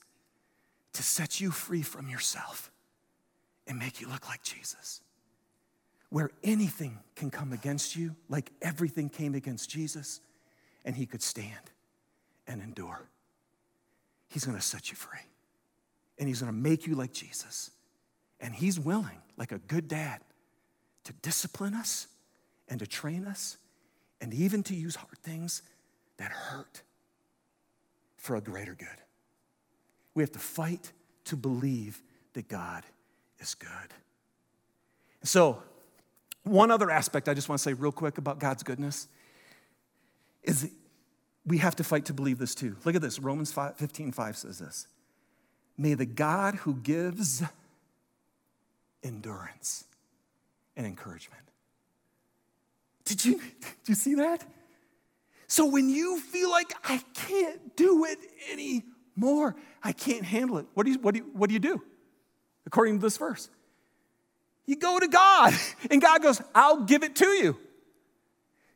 to 0.93 1.03
set 1.03 1.41
you 1.41 1.51
free 1.51 1.81
from 1.81 2.07
yourself 2.07 2.71
and 3.67 3.77
make 3.79 4.01
you 4.01 4.07
look 4.07 4.27
like 4.27 4.43
Jesus. 4.43 5.01
Where 6.09 6.29
anything 6.43 6.99
can 7.15 7.31
come 7.31 7.53
against 7.53 7.95
you, 7.95 8.15
like 8.29 8.51
everything 8.61 9.09
came 9.09 9.35
against 9.35 9.69
Jesus, 9.69 10.21
and 10.85 10.95
he 10.95 11.05
could 11.05 11.21
stand 11.21 11.71
and 12.47 12.61
endure. 12.61 13.07
He's 14.27 14.45
gonna 14.45 14.61
set 14.61 14.89
you 14.91 14.95
free. 14.95 15.19
And 16.19 16.27
he's 16.27 16.39
gonna 16.39 16.51
make 16.51 16.85
you 16.85 16.95
like 16.95 17.13
Jesus. 17.13 17.71
And 18.39 18.53
he's 18.53 18.79
willing, 18.79 19.21
like 19.37 19.51
a 19.51 19.59
good 19.59 19.87
dad, 19.87 20.21
to 21.05 21.13
discipline 21.13 21.73
us 21.73 22.07
and 22.67 22.79
to 22.79 22.87
train 22.87 23.25
us 23.25 23.57
and 24.21 24.33
even 24.33 24.63
to 24.63 24.75
use 24.75 24.95
hard 24.95 25.17
things 25.19 25.61
that 26.17 26.31
hurt 26.31 26.81
for 28.17 28.35
a 28.35 28.41
greater 28.41 28.73
good. 28.73 28.87
We 30.13 30.23
have 30.23 30.31
to 30.31 30.39
fight 30.39 30.91
to 31.25 31.35
believe 31.35 32.01
that 32.33 32.47
God 32.47 32.83
is 33.43 33.55
good. 33.55 33.69
So, 35.23 35.61
one 36.43 36.71
other 36.71 36.89
aspect 36.89 37.29
I 37.29 37.33
just 37.33 37.47
want 37.47 37.59
to 37.59 37.63
say 37.63 37.73
real 37.73 37.91
quick 37.91 38.17
about 38.17 38.39
God's 38.39 38.63
goodness 38.63 39.07
is 40.43 40.69
we 41.45 41.59
have 41.59 41.75
to 41.77 41.83
fight 41.83 42.05
to 42.05 42.13
believe 42.13 42.37
this 42.37 42.55
too. 42.55 42.75
Look 42.83 42.95
at 42.95 43.01
this 43.01 43.19
Romans 43.19 43.51
5, 43.51 43.77
15 43.77 44.11
5 44.11 44.37
says 44.37 44.59
this 44.59 44.87
May 45.77 45.93
the 45.93 46.05
God 46.05 46.55
who 46.55 46.75
gives 46.75 47.43
endurance 49.03 49.85
and 50.75 50.85
encouragement. 50.85 51.43
Did 53.05 53.25
you, 53.25 53.37
did 53.39 53.87
you 53.87 53.95
see 53.95 54.15
that? 54.15 54.43
So 55.47 55.65
when 55.65 55.89
you 55.89 56.19
feel 56.19 56.49
like 56.49 56.73
I 56.83 57.01
can't 57.13 57.75
do 57.75 58.05
it 58.05 58.17
anymore, 58.51 59.55
I 59.83 59.91
can't 59.91 60.23
handle 60.23 60.57
it, 60.57 60.65
what 60.73 60.85
do 60.85 60.93
you, 60.93 60.99
what 60.99 61.13
do 61.13 61.19
you, 61.19 61.29
what 61.33 61.49
do, 61.49 61.53
you 61.53 61.59
do? 61.59 61.81
According 62.65 62.99
to 62.99 63.01
this 63.01 63.17
verse. 63.17 63.49
You 64.65 64.77
go 64.77 64.99
to 64.99 65.07
God, 65.07 65.53
and 65.91 66.01
God 66.01 66.21
goes, 66.21 66.41
I'll 66.55 66.83
give 66.83 67.03
it 67.03 67.15
to 67.17 67.27
you. 67.27 67.57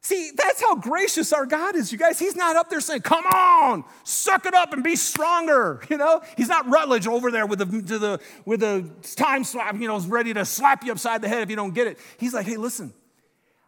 See, 0.07 0.31
that's 0.37 0.61
how 0.61 0.75
gracious 0.75 1.33
our 1.33 1.45
God 1.45 1.75
is, 1.75 1.91
you 1.91 1.97
guys. 1.97 2.17
He's 2.17 2.35
not 2.35 2.55
up 2.55 2.69
there 2.69 2.79
saying, 2.79 3.01
Come 3.01 3.25
on, 3.25 3.83
suck 4.05 4.45
it 4.45 4.53
up 4.53 4.71
and 4.71 4.81
be 4.81 4.95
stronger. 4.95 5.81
You 5.89 5.97
know, 5.97 6.21
he's 6.37 6.47
not 6.47 6.69
Rutledge 6.69 7.07
over 7.07 7.31
there 7.31 7.45
with 7.45 7.59
the, 7.59 7.65
the, 7.65 8.19
with 8.45 8.59
the 8.59 8.89
time 9.15 9.43
slap, 9.43 9.75
you 9.75 9.87
know, 9.87 9.99
ready 9.99 10.33
to 10.33 10.45
slap 10.45 10.85
you 10.85 10.91
upside 10.91 11.21
the 11.21 11.27
head 11.27 11.41
if 11.41 11.49
you 11.49 11.55
don't 11.55 11.73
get 11.73 11.87
it. 11.87 11.97
He's 12.17 12.33
like, 12.33 12.45
Hey, 12.45 12.55
listen, 12.55 12.93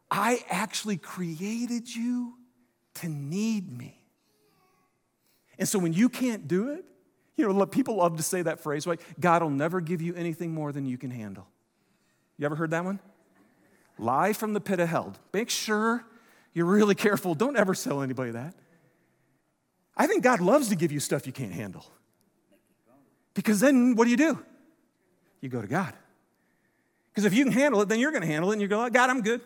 I 0.10 0.44
actually 0.50 0.98
created 0.98 1.94
you 1.94 2.36
to 2.96 3.10
need 3.10 3.72
me. 3.76 4.00
And 5.58 5.68
so 5.68 5.78
when 5.78 5.92
you 5.92 6.08
can't 6.08 6.48
do 6.48 6.70
it, 6.70 6.86
you 7.40 7.52
know, 7.52 7.66
people 7.66 7.96
love 7.96 8.18
to 8.18 8.24
say 8.24 8.42
that 8.42 8.60
phrase, 8.60 8.86
right? 8.86 9.00
God 9.20 9.42
will 9.42 9.50
never 9.50 9.80
give 9.80 10.02
you 10.02 10.14
anything 10.16 10.54
more 10.54 10.72
than 10.72 10.86
you 10.86 10.98
can 10.98 11.10
handle. 11.10 11.48
You 12.38 12.46
ever 12.46 12.56
heard 12.56 12.72
that 12.72 12.84
one? 12.84 13.00
Lie 13.98 14.34
from 14.34 14.54
the 14.54 14.60
pit 14.60 14.80
of 14.80 14.90
hell. 14.90 15.14
Make 15.34 15.50
sure 15.50 16.06
you're 16.54 16.66
really 16.66 16.96
careful. 16.96 17.36
Don't 17.36 17.58
ever 17.58 17.74
tell 17.74 18.02
anybody 18.02 18.32
that. 18.32 18.54
I 19.96 20.08
think 20.08 20.24
God 20.24 20.42
loves 20.42 20.70
to 20.70 20.76
give 20.76 20.92
you 20.92 21.00
stuff 21.00 21.26
you 21.26 21.34
can't 21.34 21.54
handle. 21.54 21.86
Because 23.34 23.60
then 23.60 23.96
what 23.96 24.06
do 24.06 24.12
you 24.12 24.18
do? 24.18 24.44
You 25.42 25.50
go 25.50 25.62
to 25.62 25.68
God. 25.68 25.94
Because 27.12 27.26
if 27.26 27.34
you 27.34 27.46
can 27.46 27.54
handle 27.54 27.82
it, 27.82 27.90
then 27.90 28.00
you're 28.00 28.12
going 28.12 28.22
to 28.22 28.28
handle 28.28 28.52
it 28.52 28.54
and 28.54 28.62
you 28.62 28.68
go, 28.68 28.90
God, 28.90 29.10
I'm 29.10 29.22
good. 29.22 29.42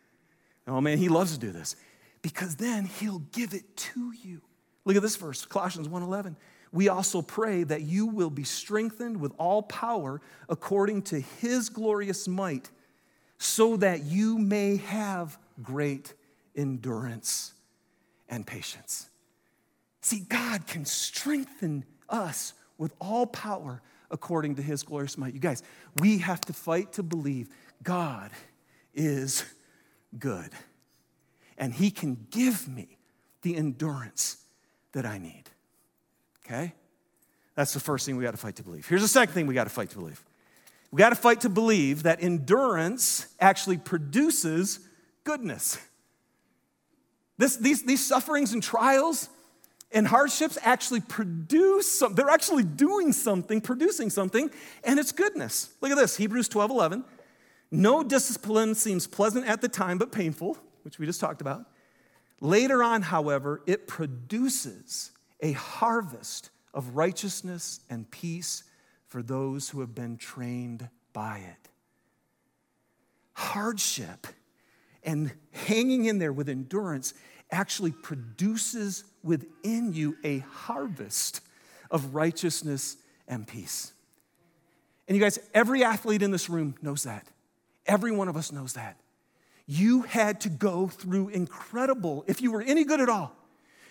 oh 0.66 0.80
man, 0.80 0.98
He 0.98 1.08
loves 1.08 1.32
to 1.32 1.38
do 1.38 1.52
this. 1.52 1.76
Because 2.22 2.56
then 2.56 2.84
He'll 2.84 3.20
give 3.32 3.54
it 3.54 3.76
to 3.76 4.12
you. 4.22 4.42
Look 4.84 4.96
at 4.96 5.02
this 5.02 5.16
verse, 5.16 5.44
Colossians 5.44 5.88
1:11 5.88 6.36
we 6.72 6.88
also 6.88 7.20
pray 7.20 7.64
that 7.64 7.82
you 7.82 8.06
will 8.06 8.30
be 8.30 8.44
strengthened 8.44 9.20
with 9.20 9.32
all 9.38 9.62
power 9.62 10.20
according 10.48 11.02
to 11.02 11.20
his 11.20 11.68
glorious 11.68 12.28
might, 12.28 12.70
so 13.38 13.76
that 13.78 14.04
you 14.04 14.38
may 14.38 14.76
have 14.76 15.38
great 15.62 16.14
endurance 16.54 17.52
and 18.28 18.46
patience. 18.46 19.08
See, 20.00 20.20
God 20.20 20.66
can 20.66 20.84
strengthen 20.84 21.84
us 22.08 22.54
with 22.78 22.92
all 23.00 23.26
power 23.26 23.82
according 24.10 24.56
to 24.56 24.62
his 24.62 24.82
glorious 24.82 25.18
might. 25.18 25.34
You 25.34 25.40
guys, 25.40 25.62
we 25.98 26.18
have 26.18 26.40
to 26.42 26.52
fight 26.52 26.92
to 26.94 27.02
believe 27.02 27.48
God 27.82 28.30
is 28.94 29.44
good, 30.18 30.50
and 31.58 31.72
he 31.72 31.90
can 31.90 32.26
give 32.30 32.68
me 32.68 32.98
the 33.42 33.56
endurance 33.56 34.38
that 34.92 35.06
I 35.06 35.18
need. 35.18 35.44
Okay? 36.50 36.72
That's 37.54 37.72
the 37.74 37.80
first 37.80 38.06
thing 38.06 38.16
we 38.16 38.24
got 38.24 38.32
to 38.32 38.36
fight 38.36 38.56
to 38.56 38.62
believe. 38.62 38.88
Here's 38.88 39.02
the 39.02 39.08
second 39.08 39.34
thing 39.34 39.46
we 39.46 39.54
got 39.54 39.64
to 39.64 39.70
fight 39.70 39.90
to 39.90 39.98
believe. 39.98 40.22
We 40.90 40.98
got 40.98 41.10
to 41.10 41.14
fight 41.16 41.42
to 41.42 41.48
believe 41.48 42.02
that 42.02 42.22
endurance 42.22 43.26
actually 43.38 43.78
produces 43.78 44.80
goodness. 45.22 45.78
This, 47.38 47.56
these, 47.56 47.84
these 47.84 48.04
sufferings 48.04 48.52
and 48.52 48.62
trials 48.62 49.28
and 49.92 50.06
hardships 50.06 50.58
actually 50.62 51.00
produce 51.00 51.90
something. 51.90 52.16
They're 52.16 52.32
actually 52.32 52.64
doing 52.64 53.12
something, 53.12 53.60
producing 53.60 54.10
something, 54.10 54.50
and 54.82 54.98
it's 54.98 55.12
goodness. 55.12 55.70
Look 55.80 55.92
at 55.92 55.96
this 55.96 56.16
Hebrews 56.16 56.48
12 56.48 56.70
11. 56.70 57.04
No 57.70 58.02
discipline 58.02 58.74
seems 58.74 59.06
pleasant 59.06 59.46
at 59.46 59.60
the 59.60 59.68
time, 59.68 59.98
but 59.98 60.10
painful, 60.10 60.58
which 60.82 60.98
we 60.98 61.06
just 61.06 61.20
talked 61.20 61.40
about. 61.40 61.66
Later 62.40 62.82
on, 62.82 63.02
however, 63.02 63.62
it 63.66 63.86
produces 63.86 65.12
a 65.40 65.52
harvest 65.52 66.50
of 66.72 66.96
righteousness 66.96 67.80
and 67.90 68.10
peace 68.10 68.64
for 69.08 69.22
those 69.22 69.68
who 69.68 69.80
have 69.80 69.94
been 69.94 70.16
trained 70.16 70.88
by 71.12 71.38
it. 71.38 71.68
Hardship 73.32 74.26
and 75.02 75.32
hanging 75.52 76.04
in 76.04 76.18
there 76.18 76.32
with 76.32 76.48
endurance 76.48 77.14
actually 77.50 77.90
produces 77.90 79.04
within 79.22 79.92
you 79.92 80.16
a 80.22 80.38
harvest 80.38 81.40
of 81.90 82.14
righteousness 82.14 82.96
and 83.26 83.46
peace. 83.46 83.92
And 85.08 85.16
you 85.16 85.22
guys, 85.22 85.40
every 85.52 85.82
athlete 85.82 86.22
in 86.22 86.30
this 86.30 86.48
room 86.48 86.76
knows 86.82 87.02
that. 87.02 87.26
Every 87.86 88.12
one 88.12 88.28
of 88.28 88.36
us 88.36 88.52
knows 88.52 88.74
that. 88.74 88.96
You 89.66 90.02
had 90.02 90.40
to 90.42 90.48
go 90.48 90.86
through 90.86 91.30
incredible, 91.30 92.24
if 92.28 92.40
you 92.40 92.52
were 92.52 92.62
any 92.62 92.84
good 92.84 93.00
at 93.00 93.08
all, 93.08 93.34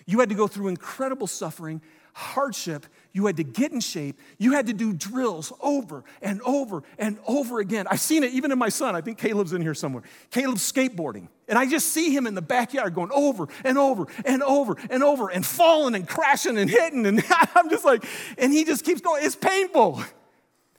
You 0.06 0.20
had 0.20 0.28
to 0.28 0.34
go 0.34 0.46
through 0.46 0.68
incredible 0.68 1.26
suffering, 1.26 1.80
hardship. 2.12 2.86
You 3.12 3.26
had 3.26 3.36
to 3.38 3.44
get 3.44 3.72
in 3.72 3.80
shape. 3.80 4.18
You 4.38 4.52
had 4.52 4.66
to 4.66 4.72
do 4.72 4.92
drills 4.92 5.52
over 5.60 6.04
and 6.22 6.40
over 6.42 6.82
and 6.98 7.18
over 7.26 7.60
again. 7.60 7.86
I've 7.90 8.00
seen 8.00 8.22
it 8.22 8.32
even 8.32 8.52
in 8.52 8.58
my 8.58 8.68
son. 8.68 8.94
I 8.94 9.00
think 9.00 9.18
Caleb's 9.18 9.52
in 9.52 9.62
here 9.62 9.74
somewhere. 9.74 10.02
Caleb's 10.30 10.70
skateboarding. 10.70 11.28
And 11.48 11.58
I 11.58 11.66
just 11.66 11.88
see 11.88 12.14
him 12.14 12.26
in 12.26 12.34
the 12.34 12.42
backyard 12.42 12.94
going 12.94 13.10
over 13.12 13.48
and 13.64 13.76
over 13.76 14.06
and 14.24 14.42
over 14.42 14.76
and 14.88 15.02
over 15.02 15.28
and 15.28 15.44
falling 15.44 15.94
and 15.94 16.06
crashing 16.06 16.58
and 16.58 16.70
hitting. 16.70 17.06
And 17.06 17.24
I'm 17.54 17.68
just 17.68 17.84
like, 17.84 18.04
and 18.38 18.52
he 18.52 18.64
just 18.64 18.84
keeps 18.84 19.00
going. 19.00 19.24
It's 19.24 19.36
painful. 19.36 20.02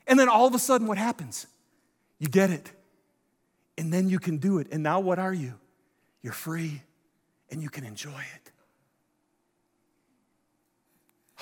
And 0.06 0.18
then 0.18 0.28
all 0.28 0.46
of 0.46 0.54
a 0.54 0.58
sudden, 0.58 0.86
what 0.86 0.98
happens? 0.98 1.46
You 2.18 2.28
get 2.28 2.50
it. 2.50 2.70
And 3.76 3.92
then 3.92 4.08
you 4.08 4.18
can 4.18 4.38
do 4.38 4.58
it. 4.58 4.68
And 4.70 4.82
now 4.82 5.00
what 5.00 5.18
are 5.18 5.34
you? 5.34 5.54
You're 6.22 6.32
free 6.32 6.82
and 7.50 7.62
you 7.62 7.68
can 7.68 7.84
enjoy 7.84 8.20
it. 8.34 8.51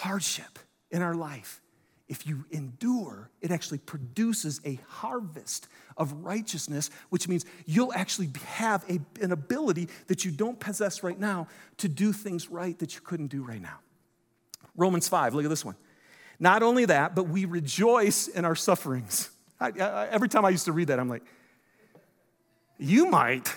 Hardship 0.01 0.59
in 0.91 1.03
our 1.03 1.15
life, 1.15 1.61
if 2.09 2.27
you 2.27 2.47
endure, 2.51 3.31
it 3.43 3.51
actually 3.51 3.79
produces 3.79 4.59
a 4.65 4.81
harvest 4.89 5.69
of 5.95 6.25
righteousness, 6.25 6.89
which 7.11 7.29
means 7.29 7.45
you'll 7.67 7.93
actually 7.93 8.31
have 8.47 8.83
a, 8.89 8.99
an 9.23 9.31
ability 9.31 9.91
that 10.07 10.25
you 10.25 10.31
don't 10.31 10.59
possess 10.59 11.03
right 11.03 11.19
now 11.19 11.49
to 11.77 11.87
do 11.87 12.15
things 12.15 12.51
right 12.51 12.79
that 12.79 12.95
you 12.95 13.03
couldn't 13.03 13.27
do 13.27 13.43
right 13.43 13.61
now. 13.61 13.79
Romans 14.75 15.07
5, 15.07 15.35
look 15.35 15.45
at 15.45 15.51
this 15.51 15.67
one. 15.67 15.77
Not 16.39 16.63
only 16.63 16.87
that, 16.87 17.15
but 17.15 17.25
we 17.25 17.45
rejoice 17.45 18.27
in 18.27 18.47
our 18.47 18.57
sufferings. 18.57 19.29
I, 19.61 19.69
I, 19.79 20.07
every 20.09 20.31
time 20.31 20.47
I 20.47 20.49
used 20.49 20.65
to 20.65 20.73
read 20.73 20.89
that, 20.89 20.99
I'm 20.99 21.11
like, 21.11 21.25
you 22.79 23.05
might. 23.05 23.55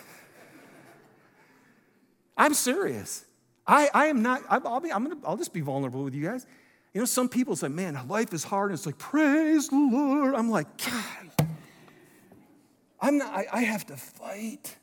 I'm 2.36 2.54
serious. 2.54 3.24
I, 3.66 3.90
I 3.94 4.06
am 4.08 4.22
not, 4.22 4.42
I'll, 4.50 4.80
be, 4.80 4.92
I'm 4.92 5.04
gonna, 5.04 5.22
I'll 5.26 5.38
just 5.38 5.54
be 5.54 5.62
vulnerable 5.62 6.04
with 6.04 6.14
you 6.14 6.24
guys. 6.24 6.46
You 6.94 7.02
know, 7.02 7.06
some 7.06 7.30
people 7.30 7.56
say, 7.56 7.70
man, 7.70 8.00
life 8.08 8.34
is 8.34 8.44
hard. 8.44 8.72
And 8.72 8.78
it's 8.78 8.86
like, 8.86 8.98
praise 8.98 9.70
the 9.70 9.76
Lord. 9.76 10.36
I'm 10.36 10.50
like, 10.50 10.68
God, 10.78 11.48
I'm 13.02 13.18
not, 13.18 13.34
I, 13.34 13.46
I 13.52 13.62
have 13.62 13.86
to 13.88 13.98
fight. 13.98 14.78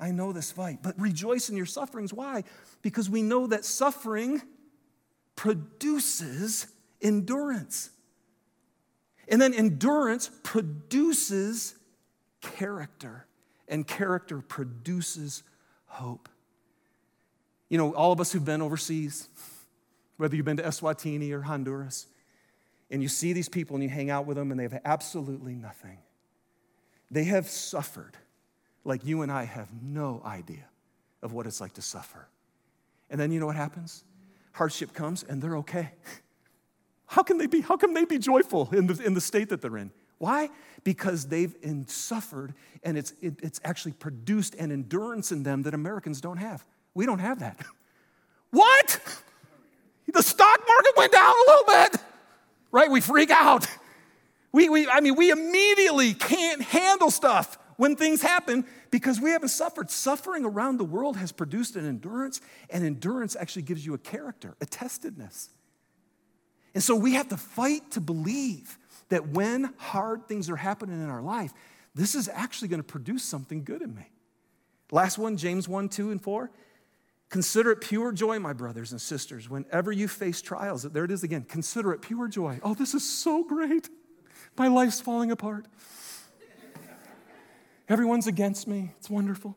I 0.00 0.10
know 0.10 0.32
this 0.32 0.50
fight. 0.50 0.78
But 0.82 0.98
rejoice 0.98 1.48
in 1.48 1.56
your 1.56 1.66
sufferings. 1.66 2.12
Why? 2.12 2.44
Because 2.82 3.10
we 3.10 3.22
know 3.22 3.46
that 3.48 3.64
suffering 3.64 4.42
produces 5.36 6.66
endurance. 7.00 7.90
And 9.28 9.40
then 9.40 9.52
endurance 9.52 10.30
produces 10.42 11.74
character, 12.40 13.26
and 13.68 13.86
character 13.86 14.40
produces 14.40 15.42
hope. 15.86 16.28
You 17.68 17.78
know, 17.78 17.94
all 17.94 18.12
of 18.12 18.20
us 18.20 18.32
who've 18.32 18.44
been 18.44 18.62
overseas, 18.62 19.28
whether 20.16 20.34
you've 20.36 20.46
been 20.46 20.56
to 20.56 20.62
Eswatini 20.62 21.32
or 21.32 21.42
Honduras, 21.42 22.06
and 22.90 23.02
you 23.02 23.08
see 23.08 23.32
these 23.32 23.48
people 23.48 23.76
and 23.76 23.82
you 23.82 23.90
hang 23.90 24.10
out 24.10 24.26
with 24.26 24.36
them 24.36 24.50
and 24.50 24.58
they 24.58 24.64
have 24.64 24.80
absolutely 24.84 25.54
nothing. 25.54 25.98
They 27.10 27.24
have 27.24 27.48
suffered 27.48 28.16
like 28.84 29.04
you 29.04 29.22
and 29.22 29.30
I 29.30 29.44
have 29.44 29.68
no 29.82 30.22
idea 30.24 30.64
of 31.22 31.32
what 31.32 31.46
it's 31.46 31.60
like 31.60 31.74
to 31.74 31.82
suffer. 31.82 32.28
And 33.10 33.20
then 33.20 33.30
you 33.32 33.40
know 33.40 33.46
what 33.46 33.56
happens? 33.56 34.04
Hardship 34.52 34.92
comes 34.94 35.22
and 35.22 35.42
they're 35.42 35.58
okay. 35.58 35.92
How 37.06 37.22
can 37.22 37.38
they 37.38 37.46
be, 37.46 37.62
how 37.62 37.78
can 37.78 37.94
they 37.94 38.04
be 38.04 38.18
joyful 38.18 38.68
in 38.70 38.86
the, 38.86 39.02
in 39.02 39.14
the 39.14 39.20
state 39.22 39.48
that 39.48 39.62
they're 39.62 39.78
in? 39.78 39.90
Why? 40.18 40.50
Because 40.84 41.26
they've 41.26 41.56
suffered 41.86 42.52
and 42.82 42.98
it's, 42.98 43.14
it, 43.22 43.40
it's 43.42 43.62
actually 43.64 43.92
produced 43.92 44.54
an 44.56 44.70
endurance 44.70 45.32
in 45.32 45.42
them 45.42 45.62
that 45.62 45.72
Americans 45.72 46.20
don't 46.20 46.36
have. 46.36 46.66
We 46.94 47.06
don't 47.06 47.18
have 47.20 47.40
that. 47.40 47.58
What? 48.50 49.00
The 50.12 50.22
stock 50.22 50.60
market 50.66 50.92
went 50.96 51.12
down 51.12 51.34
a 51.34 51.50
little 51.50 51.66
bit, 51.66 52.02
right? 52.72 52.90
We 52.90 53.00
freak 53.00 53.30
out. 53.30 53.66
We, 54.52 54.68
we, 54.68 54.88
I 54.88 55.00
mean, 55.00 55.14
we 55.14 55.30
immediately 55.30 56.14
can't 56.14 56.62
handle 56.62 57.10
stuff 57.10 57.58
when 57.76 57.94
things 57.94 58.22
happen 58.22 58.64
because 58.90 59.20
we 59.20 59.30
haven't 59.30 59.50
suffered. 59.50 59.90
Suffering 59.90 60.44
around 60.44 60.78
the 60.78 60.84
world 60.84 61.16
has 61.16 61.30
produced 61.30 61.76
an 61.76 61.86
endurance, 61.86 62.40
and 62.70 62.84
endurance 62.84 63.36
actually 63.36 63.62
gives 63.62 63.84
you 63.84 63.94
a 63.94 63.98
character, 63.98 64.56
a 64.60 64.66
testedness. 64.66 65.50
And 66.74 66.82
so 66.82 66.96
we 66.96 67.14
have 67.14 67.28
to 67.28 67.36
fight 67.36 67.90
to 67.92 68.00
believe 68.00 68.78
that 69.10 69.28
when 69.28 69.72
hard 69.76 70.26
things 70.26 70.48
are 70.50 70.56
happening 70.56 71.00
in 71.00 71.08
our 71.08 71.22
life, 71.22 71.52
this 71.94 72.14
is 72.14 72.28
actually 72.28 72.68
going 72.68 72.80
to 72.80 72.86
produce 72.86 73.24
something 73.24 73.64
good 73.64 73.82
in 73.82 73.94
me. 73.94 74.10
Last 74.90 75.18
one, 75.18 75.36
James 75.36 75.68
1, 75.68 75.88
2, 75.88 76.10
and 76.10 76.22
4. 76.22 76.50
Consider 77.28 77.72
it 77.72 77.82
pure 77.82 78.10
joy, 78.12 78.38
my 78.38 78.54
brothers 78.54 78.92
and 78.92 79.00
sisters, 79.00 79.50
whenever 79.50 79.92
you 79.92 80.08
face 80.08 80.40
trials. 80.40 80.82
There 80.82 81.04
it 81.04 81.10
is 81.10 81.22
again. 81.22 81.44
Consider 81.46 81.92
it 81.92 82.00
pure 82.00 82.26
joy. 82.26 82.58
Oh, 82.62 82.74
this 82.74 82.94
is 82.94 83.08
so 83.08 83.44
great. 83.44 83.88
My 84.56 84.68
life's 84.68 85.00
falling 85.00 85.30
apart. 85.30 85.66
Everyone's 87.88 88.26
against 88.26 88.66
me. 88.66 88.92
It's 88.98 89.10
wonderful. 89.10 89.56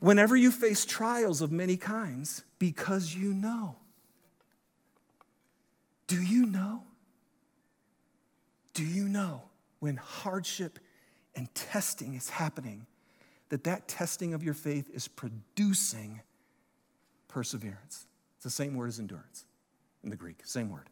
Whenever 0.00 0.34
you 0.34 0.50
face 0.50 0.86
trials 0.86 1.42
of 1.42 1.52
many 1.52 1.76
kinds, 1.76 2.42
because 2.58 3.14
you 3.14 3.34
know. 3.34 3.76
Do 6.06 6.20
you 6.20 6.46
know? 6.46 6.84
Do 8.72 8.84
you 8.84 9.08
know 9.08 9.42
when 9.78 9.96
hardship 9.96 10.78
and 11.34 11.54
testing 11.54 12.14
is 12.14 12.30
happening 12.30 12.86
that 13.50 13.64
that 13.64 13.88
testing 13.88 14.32
of 14.32 14.42
your 14.42 14.54
faith 14.54 14.88
is 14.92 15.06
producing 15.06 16.22
perseverance. 17.30 18.06
It's 18.36 18.44
the 18.44 18.50
same 18.50 18.74
word 18.74 18.88
as 18.88 18.98
endurance 18.98 19.44
in 20.02 20.10
the 20.10 20.16
Greek, 20.16 20.40
same 20.44 20.70
word. 20.70 20.88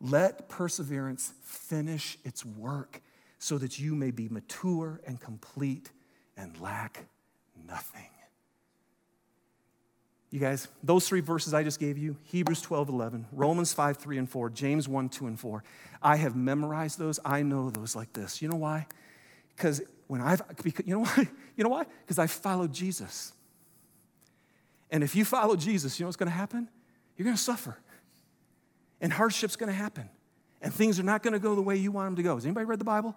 Let 0.00 0.48
perseverance 0.48 1.32
finish 1.42 2.18
its 2.24 2.44
work 2.44 3.02
so 3.38 3.58
that 3.58 3.78
you 3.78 3.94
may 3.94 4.10
be 4.10 4.28
mature 4.28 5.00
and 5.06 5.20
complete 5.20 5.90
and 6.36 6.58
lack 6.60 7.06
nothing. 7.66 8.08
You 10.30 10.40
guys, 10.40 10.68
those 10.82 11.08
three 11.08 11.20
verses 11.20 11.54
I 11.54 11.62
just 11.62 11.80
gave 11.80 11.96
you 11.96 12.16
Hebrews 12.24 12.60
12, 12.60 12.90
11, 12.90 13.26
Romans 13.32 13.72
5, 13.72 13.96
3 13.96 14.18
and 14.18 14.28
4, 14.28 14.50
James 14.50 14.86
1, 14.86 15.08
2 15.08 15.26
and 15.26 15.40
4. 15.40 15.64
I 16.02 16.16
have 16.16 16.36
memorized 16.36 16.98
those. 16.98 17.18
I 17.24 17.42
know 17.42 17.70
those 17.70 17.96
like 17.96 18.12
this. 18.12 18.42
You 18.42 18.48
know 18.48 18.56
why? 18.56 18.86
Because 19.56 19.80
when 20.06 20.20
I've, 20.20 20.42
you 20.84 20.94
know 20.94 21.00
why? 21.00 21.28
You 21.56 21.64
know 21.64 21.70
why? 21.70 21.86
Because 22.04 22.20
I 22.20 22.28
followed 22.28 22.72
Jesus. 22.72 23.32
And 24.90 25.04
if 25.04 25.14
you 25.14 25.24
follow 25.24 25.56
Jesus, 25.56 25.98
you 25.98 26.04
know 26.04 26.08
what's 26.08 26.16
going 26.16 26.30
to 26.30 26.36
happen? 26.36 26.68
You're 27.16 27.24
going 27.24 27.36
to 27.36 27.42
suffer. 27.42 27.78
And 29.00 29.12
hardship's 29.12 29.56
going 29.56 29.68
to 29.68 29.76
happen. 29.76 30.08
And 30.60 30.72
things 30.72 30.98
are 30.98 31.04
not 31.04 31.22
going 31.22 31.34
to 31.34 31.38
go 31.38 31.54
the 31.54 31.62
way 31.62 31.76
you 31.76 31.92
want 31.92 32.06
them 32.06 32.16
to 32.16 32.22
go. 32.22 32.34
Has 32.34 32.44
anybody 32.44 32.66
read 32.66 32.80
the 32.80 32.84
Bible? 32.84 33.14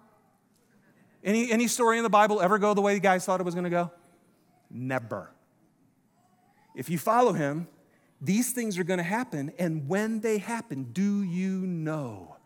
Any, 1.24 1.50
any 1.50 1.68
story 1.68 1.98
in 1.98 2.02
the 2.02 2.10
Bible 2.10 2.40
ever 2.40 2.58
go 2.58 2.74
the 2.74 2.80
way 2.80 2.94
the 2.94 3.00
guys 3.00 3.24
thought 3.24 3.40
it 3.40 3.44
was 3.44 3.54
going 3.54 3.64
to 3.64 3.70
go? 3.70 3.90
Never. 4.70 5.30
If 6.74 6.88
you 6.90 6.98
follow 6.98 7.32
him, 7.32 7.68
these 8.20 8.52
things 8.52 8.78
are 8.78 8.84
going 8.84 8.98
to 8.98 9.04
happen. 9.04 9.52
And 9.58 9.88
when 9.88 10.20
they 10.20 10.38
happen, 10.38 10.88
do 10.92 11.22
you 11.22 11.66
know 11.66 12.36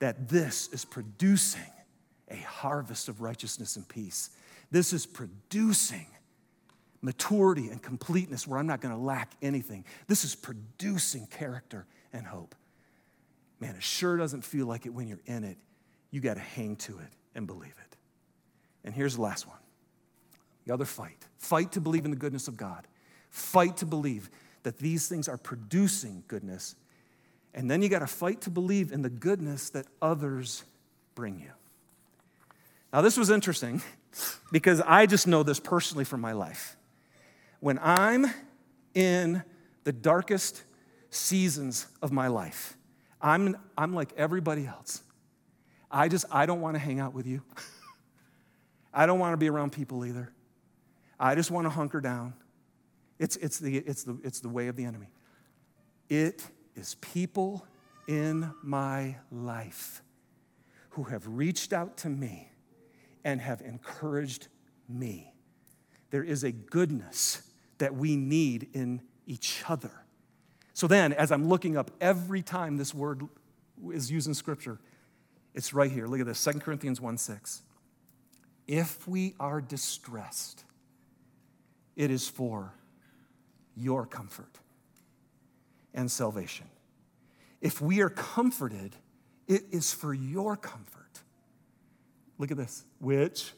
that 0.00 0.28
this 0.28 0.68
is 0.72 0.84
producing 0.84 1.60
a 2.30 2.36
harvest 2.36 3.08
of 3.08 3.20
righteousness 3.20 3.76
and 3.76 3.88
peace? 3.88 4.30
This 4.70 4.92
is 4.92 5.06
producing 5.06 6.06
maturity 7.00 7.68
and 7.68 7.82
completeness 7.82 8.46
where 8.46 8.58
I'm 8.58 8.66
not 8.66 8.80
going 8.80 8.94
to 8.94 9.00
lack 9.00 9.32
anything. 9.42 9.84
This 10.06 10.24
is 10.24 10.34
producing 10.34 11.26
character 11.26 11.86
and 12.12 12.26
hope. 12.26 12.54
Man, 13.60 13.74
it 13.74 13.82
sure 13.82 14.16
doesn't 14.16 14.42
feel 14.42 14.66
like 14.66 14.86
it 14.86 14.90
when 14.90 15.08
you're 15.08 15.20
in 15.26 15.44
it. 15.44 15.56
You 16.10 16.20
got 16.20 16.34
to 16.34 16.40
hang 16.40 16.76
to 16.76 16.98
it 16.98 17.12
and 17.34 17.46
believe 17.46 17.74
it. 17.84 17.96
And 18.84 18.94
here's 18.94 19.16
the 19.16 19.22
last 19.22 19.46
one 19.46 19.58
the 20.66 20.74
other 20.74 20.84
fight 20.84 21.26
fight 21.38 21.72
to 21.72 21.80
believe 21.80 22.04
in 22.04 22.10
the 22.10 22.16
goodness 22.16 22.48
of 22.48 22.56
God, 22.56 22.86
fight 23.30 23.78
to 23.78 23.86
believe 23.86 24.30
that 24.62 24.78
these 24.78 25.08
things 25.08 25.28
are 25.28 25.38
producing 25.38 26.24
goodness. 26.28 26.74
And 27.54 27.70
then 27.70 27.80
you 27.82 27.88
got 27.88 28.00
to 28.00 28.06
fight 28.06 28.42
to 28.42 28.50
believe 28.50 28.92
in 28.92 29.02
the 29.02 29.10
goodness 29.10 29.70
that 29.70 29.86
others 30.02 30.64
bring 31.14 31.40
you. 31.40 31.50
Now, 32.92 33.00
this 33.00 33.16
was 33.16 33.30
interesting 33.30 33.82
because 34.52 34.80
I 34.80 35.06
just 35.06 35.26
know 35.26 35.42
this 35.42 35.60
personally 35.60 36.04
from 36.04 36.20
my 36.20 36.32
life 36.32 36.77
when 37.60 37.78
I'm 37.80 38.26
in 38.94 39.42
the 39.84 39.92
darkest 39.92 40.62
seasons 41.10 41.86
of 42.02 42.12
my 42.12 42.28
life, 42.28 42.76
I'm, 43.20 43.56
I'm 43.76 43.94
like 43.94 44.12
everybody 44.16 44.66
else. 44.66 45.02
I 45.90 46.08
just, 46.08 46.26
I 46.30 46.46
don't 46.46 46.60
want 46.60 46.74
to 46.74 46.78
hang 46.78 47.00
out 47.00 47.14
with 47.14 47.26
you. 47.26 47.42
I 48.94 49.06
don't 49.06 49.18
want 49.18 49.32
to 49.32 49.36
be 49.36 49.48
around 49.48 49.72
people 49.72 50.04
either. 50.04 50.32
I 51.18 51.34
just 51.34 51.50
want 51.50 51.64
to 51.64 51.70
hunker 51.70 52.00
down. 52.00 52.34
It's, 53.18 53.36
it's, 53.36 53.58
the, 53.58 53.78
it's, 53.78 54.04
the, 54.04 54.18
it's 54.22 54.40
the 54.40 54.48
way 54.48 54.68
of 54.68 54.76
the 54.76 54.84
enemy. 54.84 55.08
It 56.08 56.46
is 56.76 56.94
people 56.96 57.66
in 58.06 58.52
my 58.62 59.16
life 59.32 60.02
who 60.90 61.04
have 61.04 61.26
reached 61.26 61.72
out 61.72 61.96
to 61.98 62.08
me 62.08 62.50
and 63.24 63.40
have 63.40 63.60
encouraged 63.60 64.48
me. 64.88 65.34
There 66.10 66.22
is 66.22 66.44
a 66.44 66.52
goodness 66.52 67.42
that 67.78 67.94
we 67.94 68.16
need 68.16 68.68
in 68.72 69.00
each 69.26 69.62
other. 69.68 69.90
So 70.74 70.86
then, 70.86 71.12
as 71.12 71.32
I'm 71.32 71.48
looking 71.48 71.76
up 71.76 71.90
every 72.00 72.42
time 72.42 72.76
this 72.76 72.94
word 72.94 73.26
is 73.92 74.10
used 74.10 74.28
in 74.28 74.34
Scripture, 74.34 74.78
it's 75.54 75.72
right 75.72 75.90
here. 75.90 76.06
Look 76.06 76.20
at 76.20 76.26
this 76.26 76.42
2 76.44 76.60
Corinthians 76.60 77.00
1 77.00 77.18
6. 77.18 77.62
If 78.66 79.08
we 79.08 79.34
are 79.40 79.60
distressed, 79.60 80.64
it 81.96 82.10
is 82.10 82.28
for 82.28 82.74
your 83.76 84.06
comfort 84.06 84.58
and 85.94 86.10
salvation. 86.10 86.66
If 87.60 87.80
we 87.80 88.00
are 88.02 88.10
comforted, 88.10 88.94
it 89.48 89.64
is 89.72 89.92
for 89.92 90.14
your 90.14 90.56
comfort. 90.56 91.22
Look 92.38 92.52
at 92.52 92.56
this, 92.56 92.84
which 93.00 93.52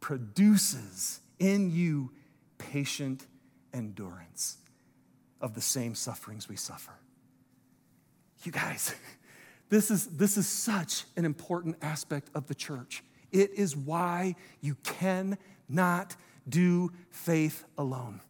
produces 0.00 1.20
in 1.38 1.70
you 1.72 2.12
patient 2.58 3.26
endurance 3.74 4.56
of 5.40 5.54
the 5.54 5.60
same 5.60 5.94
sufferings 5.94 6.48
we 6.48 6.56
suffer. 6.56 6.94
You 8.44 8.52
guys, 8.52 8.94
this 9.68 9.90
is, 9.90 10.06
this 10.06 10.36
is 10.36 10.46
such 10.46 11.04
an 11.16 11.24
important 11.24 11.76
aspect 11.82 12.30
of 12.34 12.46
the 12.46 12.54
church. 12.54 13.02
It 13.32 13.50
is 13.54 13.76
why 13.76 14.36
you 14.60 14.76
cannot 14.84 16.16
do 16.48 16.92
faith 17.10 17.64
alone. 17.76 18.20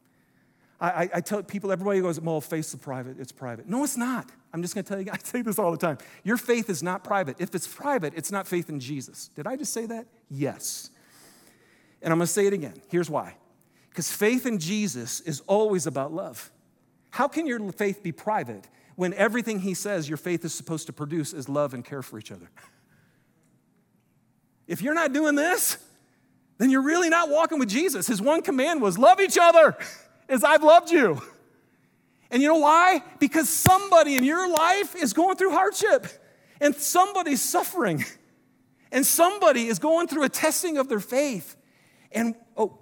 I, 0.81 1.09
I, 1.15 1.21
tell 1.21 1.43
people, 1.43 1.73
everybody 1.73 2.01
goes, 2.01 2.21
well, 2.21 2.41
faith's 2.41 2.75
private, 2.75 3.19
it's 3.19 3.33
private. 3.33 3.69
No, 3.69 3.85
it's 3.85 3.97
not. 3.97 4.31
I'm 4.53 4.61
just 4.61 4.75
gonna 4.75 4.83
tell 4.83 5.01
you, 5.01 5.11
I 5.13 5.19
say 5.19 5.41
this 5.41 5.59
all 5.59 5.71
the 5.71 5.79
time. 5.79 5.99
Your 6.25 6.37
faith 6.37 6.69
is 6.69 6.83
not 6.83 7.05
private. 7.05 7.37
If 7.39 7.55
it's 7.55 7.67
private, 7.67 8.13
it's 8.17 8.33
not 8.33 8.47
faith 8.47 8.69
in 8.69 8.81
Jesus. 8.81 9.29
Did 9.29 9.47
I 9.47 9.57
just 9.57 9.73
say 9.73 9.87
that? 9.87 10.07
Yes. 10.31 10.91
And 12.03 12.13
I'm 12.13 12.19
gonna 12.19 12.27
say 12.27 12.47
it 12.47 12.53
again. 12.53 12.75
Here's 12.89 13.09
why. 13.09 13.37
Because 13.95 14.11
faith 14.11 14.45
in 14.45 14.59
Jesus 14.59 15.21
is 15.21 15.41
always 15.47 15.87
about 15.87 16.13
love. 16.13 16.51
How 17.11 17.29
can 17.29 17.47
your 17.47 17.71
faith 17.71 18.03
be 18.03 18.11
private 18.11 18.67
when 18.97 19.15
everything 19.15 19.61
he 19.61 19.73
says 19.73 20.09
your 20.09 20.17
faith 20.17 20.45
is 20.45 20.53
supposed 20.53 20.87
to 20.89 20.93
produce 20.93 21.33
is 21.33 21.49
love 21.49 21.75
and 21.75 21.85
care 21.85 22.03
for 22.03 22.19
each 22.19 22.33
other? 22.33 22.51
If 24.67 24.83
you're 24.83 24.95
not 24.95 25.13
doing 25.13 25.37
this, 25.37 25.79
then 26.59 26.71
you're 26.71 26.83
really 26.83 27.09
not 27.09 27.29
walking 27.29 27.61
with 27.61 27.69
Jesus. 27.69 28.09
His 28.09 28.21
one 28.21 28.43
command 28.43 28.83
was 28.83 28.99
love 28.99 29.21
each 29.21 29.39
other 29.41 29.77
as 30.29 30.43
I've 30.43 30.65
loved 30.65 30.91
you. 30.91 31.23
And 32.33 32.43
you 32.43 32.49
know 32.49 32.59
why? 32.59 33.01
Because 33.21 33.49
somebody 33.49 34.17
in 34.17 34.25
your 34.25 34.49
life 34.51 34.97
is 34.97 35.13
going 35.13 35.37
through 35.37 35.53
hardship 35.53 36.09
and 36.61 36.75
somebody's 36.75 37.43
suffering 37.43 38.05
and 38.91 39.07
somebody 39.07 39.69
is 39.69 39.79
going 39.79 40.09
through 40.09 40.25
a 40.25 40.29
testing 40.29 40.79
of 40.79 40.89
their 40.89 40.99
faith. 40.99 41.55
And 42.11 42.35
oh, 42.57 42.81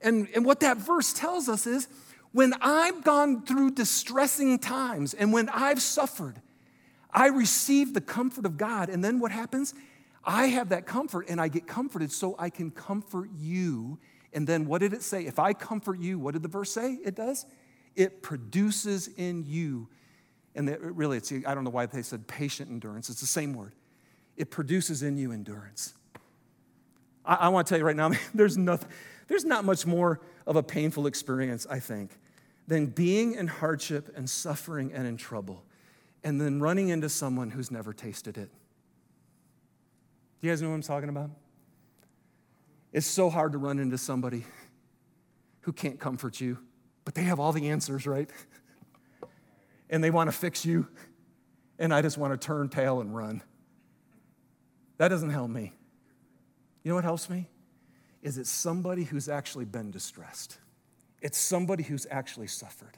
and, 0.00 0.28
and 0.34 0.44
what 0.44 0.60
that 0.60 0.76
verse 0.76 1.12
tells 1.12 1.48
us 1.48 1.66
is 1.66 1.88
when 2.32 2.54
I've 2.60 3.02
gone 3.04 3.44
through 3.44 3.72
distressing 3.72 4.58
times 4.58 5.14
and 5.14 5.32
when 5.32 5.48
I've 5.48 5.82
suffered, 5.82 6.40
I 7.10 7.28
receive 7.28 7.94
the 7.94 8.00
comfort 8.00 8.44
of 8.44 8.56
God. 8.56 8.90
And 8.90 9.02
then 9.02 9.18
what 9.18 9.32
happens? 9.32 9.74
I 10.24 10.46
have 10.46 10.68
that 10.68 10.86
comfort 10.86 11.26
and 11.28 11.40
I 11.40 11.48
get 11.48 11.66
comforted 11.66 12.12
so 12.12 12.36
I 12.38 12.50
can 12.50 12.70
comfort 12.70 13.30
you. 13.36 13.98
And 14.32 14.46
then 14.46 14.66
what 14.66 14.80
did 14.80 14.92
it 14.92 15.02
say? 15.02 15.26
If 15.26 15.38
I 15.38 15.52
comfort 15.52 15.98
you, 16.00 16.18
what 16.18 16.34
did 16.34 16.42
the 16.42 16.48
verse 16.48 16.70
say 16.70 16.98
it 17.04 17.14
does? 17.14 17.46
It 17.96 18.22
produces 18.22 19.08
in 19.16 19.44
you, 19.44 19.88
and 20.54 20.68
really, 20.80 21.16
it's, 21.16 21.32
I 21.32 21.54
don't 21.54 21.64
know 21.64 21.70
why 21.70 21.86
they 21.86 22.02
said 22.02 22.28
patient 22.28 22.70
endurance, 22.70 23.08
it's 23.10 23.20
the 23.20 23.26
same 23.26 23.54
word. 23.54 23.74
It 24.36 24.50
produces 24.52 25.02
in 25.02 25.16
you 25.16 25.32
endurance. 25.32 25.94
I, 27.24 27.34
I 27.34 27.48
want 27.48 27.66
to 27.66 27.70
tell 27.70 27.78
you 27.78 27.84
right 27.84 27.96
now, 27.96 28.12
there's 28.34 28.56
nothing, 28.56 28.88
there's 29.28 29.44
not 29.44 29.64
much 29.64 29.86
more 29.86 30.20
of 30.46 30.56
a 30.56 30.62
painful 30.62 31.06
experience, 31.06 31.66
I 31.70 31.78
think, 31.78 32.18
than 32.66 32.86
being 32.86 33.34
in 33.34 33.46
hardship 33.46 34.12
and 34.16 34.28
suffering 34.28 34.92
and 34.92 35.06
in 35.06 35.16
trouble 35.16 35.62
and 36.24 36.40
then 36.40 36.60
running 36.60 36.88
into 36.88 37.08
someone 37.08 37.50
who's 37.50 37.70
never 37.70 37.92
tasted 37.92 38.36
it. 38.36 38.50
Do 40.40 40.46
you 40.46 40.52
guys 40.52 40.62
know 40.62 40.68
what 40.68 40.74
I'm 40.74 40.82
talking 40.82 41.08
about? 41.08 41.30
It's 42.92 43.06
so 43.06 43.30
hard 43.30 43.52
to 43.52 43.58
run 43.58 43.78
into 43.78 43.98
somebody 43.98 44.44
who 45.60 45.72
can't 45.72 46.00
comfort 46.00 46.40
you, 46.40 46.58
but 47.04 47.14
they 47.14 47.22
have 47.22 47.38
all 47.38 47.52
the 47.52 47.68
answers, 47.68 48.06
right? 48.06 48.30
and 49.90 50.02
they 50.02 50.10
want 50.10 50.30
to 50.30 50.36
fix 50.36 50.64
you, 50.64 50.88
and 51.78 51.92
I 51.92 52.02
just 52.02 52.18
want 52.18 52.38
to 52.38 52.46
turn 52.46 52.68
tail 52.68 53.00
and 53.00 53.14
run. 53.14 53.42
That 54.96 55.08
doesn't 55.08 55.30
help 55.30 55.50
me. 55.50 55.72
You 56.82 56.90
know 56.90 56.94
what 56.94 57.04
helps 57.04 57.28
me? 57.28 57.48
Is 58.22 58.38
it's 58.38 58.50
somebody 58.50 59.04
who's 59.04 59.28
actually 59.28 59.64
been 59.64 59.90
distressed. 59.90 60.58
It's 61.20 61.38
somebody 61.38 61.82
who's 61.82 62.06
actually 62.10 62.46
suffered. 62.46 62.96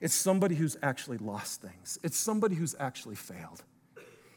It's 0.00 0.14
somebody 0.14 0.54
who's 0.54 0.76
actually 0.82 1.18
lost 1.18 1.62
things. 1.62 1.98
It's 2.02 2.16
somebody 2.16 2.54
who's 2.54 2.74
actually 2.78 3.16
failed. 3.16 3.62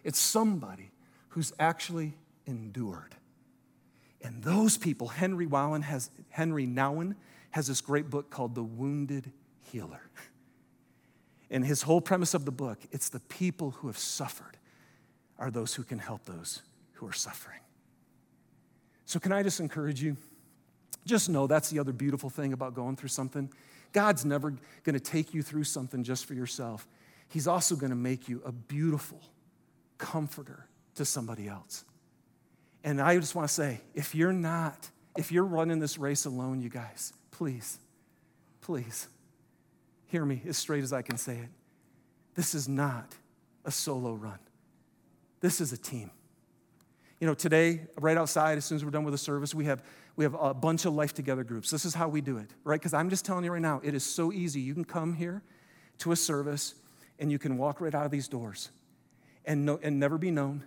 It's 0.03 0.19
somebody 0.19 0.91
who's 1.29 1.53
actually 1.59 2.13
endured. 2.45 3.15
And 4.21 4.43
those 4.43 4.77
people, 4.77 5.07
Henry 5.07 5.47
Wowen 5.47 5.83
has, 5.83 6.09
Henry 6.29 6.65
Nouwen 6.65 7.15
has 7.51 7.67
this 7.67 7.81
great 7.81 8.09
book 8.09 8.29
called 8.29 8.55
The 8.55 8.63
Wounded 8.63 9.31
Healer. 9.63 10.01
And 11.49 11.65
his 11.65 11.81
whole 11.81 12.01
premise 12.01 12.33
of 12.33 12.45
the 12.45 12.51
book, 12.51 12.79
it's 12.91 13.09
the 13.09 13.19
people 13.21 13.71
who 13.71 13.87
have 13.87 13.97
suffered 13.97 14.57
are 15.37 15.49
those 15.49 15.73
who 15.73 15.83
can 15.83 15.99
help 15.99 16.25
those 16.25 16.61
who 16.93 17.07
are 17.07 17.13
suffering. 17.13 17.59
So, 19.09 19.19
can 19.19 19.31
I 19.31 19.41
just 19.41 19.59
encourage 19.59 20.03
you? 20.03 20.17
Just 21.03 21.29
know 21.29 21.47
that's 21.47 21.71
the 21.71 21.79
other 21.79 21.91
beautiful 21.91 22.29
thing 22.29 22.53
about 22.53 22.75
going 22.75 22.95
through 22.95 23.09
something. 23.09 23.51
God's 23.91 24.23
never 24.23 24.51
going 24.83 24.93
to 24.93 24.99
take 24.99 25.33
you 25.33 25.41
through 25.41 25.63
something 25.63 26.03
just 26.03 26.27
for 26.27 26.35
yourself. 26.35 26.87
He's 27.27 27.47
also 27.47 27.75
going 27.75 27.89
to 27.89 27.95
make 27.95 28.29
you 28.29 28.39
a 28.45 28.51
beautiful 28.51 29.19
comforter 29.97 30.67
to 30.93 31.05
somebody 31.05 31.47
else. 31.47 31.85
And 32.83 33.01
I 33.01 33.17
just 33.17 33.33
want 33.33 33.47
to 33.47 33.53
say 33.53 33.81
if 33.95 34.13
you're 34.13 34.31
not, 34.31 34.87
if 35.17 35.31
you're 35.31 35.43
running 35.43 35.79
this 35.79 35.97
race 35.97 36.25
alone, 36.25 36.61
you 36.61 36.69
guys, 36.69 37.11
please, 37.31 37.79
please 38.61 39.07
hear 40.05 40.23
me 40.23 40.43
as 40.47 40.55
straight 40.55 40.83
as 40.83 40.93
I 40.93 41.01
can 41.01 41.17
say 41.17 41.37
it. 41.37 41.49
This 42.35 42.53
is 42.53 42.69
not 42.69 43.15
a 43.65 43.71
solo 43.71 44.13
run, 44.13 44.37
this 45.39 45.59
is 45.61 45.73
a 45.73 45.77
team. 45.79 46.11
You 47.19 47.27
know, 47.27 47.33
today, 47.33 47.81
right 47.99 48.17
outside, 48.17 48.57
as 48.57 48.65
soon 48.65 48.77
as 48.77 48.85
we're 48.85 48.91
done 48.91 49.03
with 49.03 49.13
the 49.13 49.17
service, 49.17 49.53
we 49.53 49.65
have, 49.65 49.83
we 50.15 50.23
have 50.23 50.35
a 50.39 50.53
bunch 50.53 50.85
of 50.85 50.93
life 50.93 51.13
together 51.13 51.43
groups. 51.43 51.69
This 51.69 51.83
is 51.83 51.93
how 51.93 52.07
we 52.07 52.21
do 52.21 52.37
it, 52.37 52.49
right? 52.63 52.79
Because 52.79 52.93
I'm 52.93 53.09
just 53.09 53.25
telling 53.25 53.43
you 53.43 53.51
right 53.51 53.61
now, 53.61 53.81
it 53.83 53.93
is 53.93 54.03
so 54.03 54.31
easy. 54.31 54.61
You 54.61 54.73
can 54.73 54.85
come 54.85 55.13
here 55.13 55.41
to 55.99 56.13
a 56.13 56.15
service 56.15 56.75
and 57.19 57.29
you 57.29 57.37
can 57.37 57.57
walk 57.57 57.81
right 57.81 57.93
out 57.93 58.05
of 58.05 58.11
these 58.11 58.29
doors 58.29 58.69
and, 59.43 59.65
know, 59.65 59.79
and 59.83 59.99
never 59.99 60.17
be 60.17 60.31
known 60.31 60.63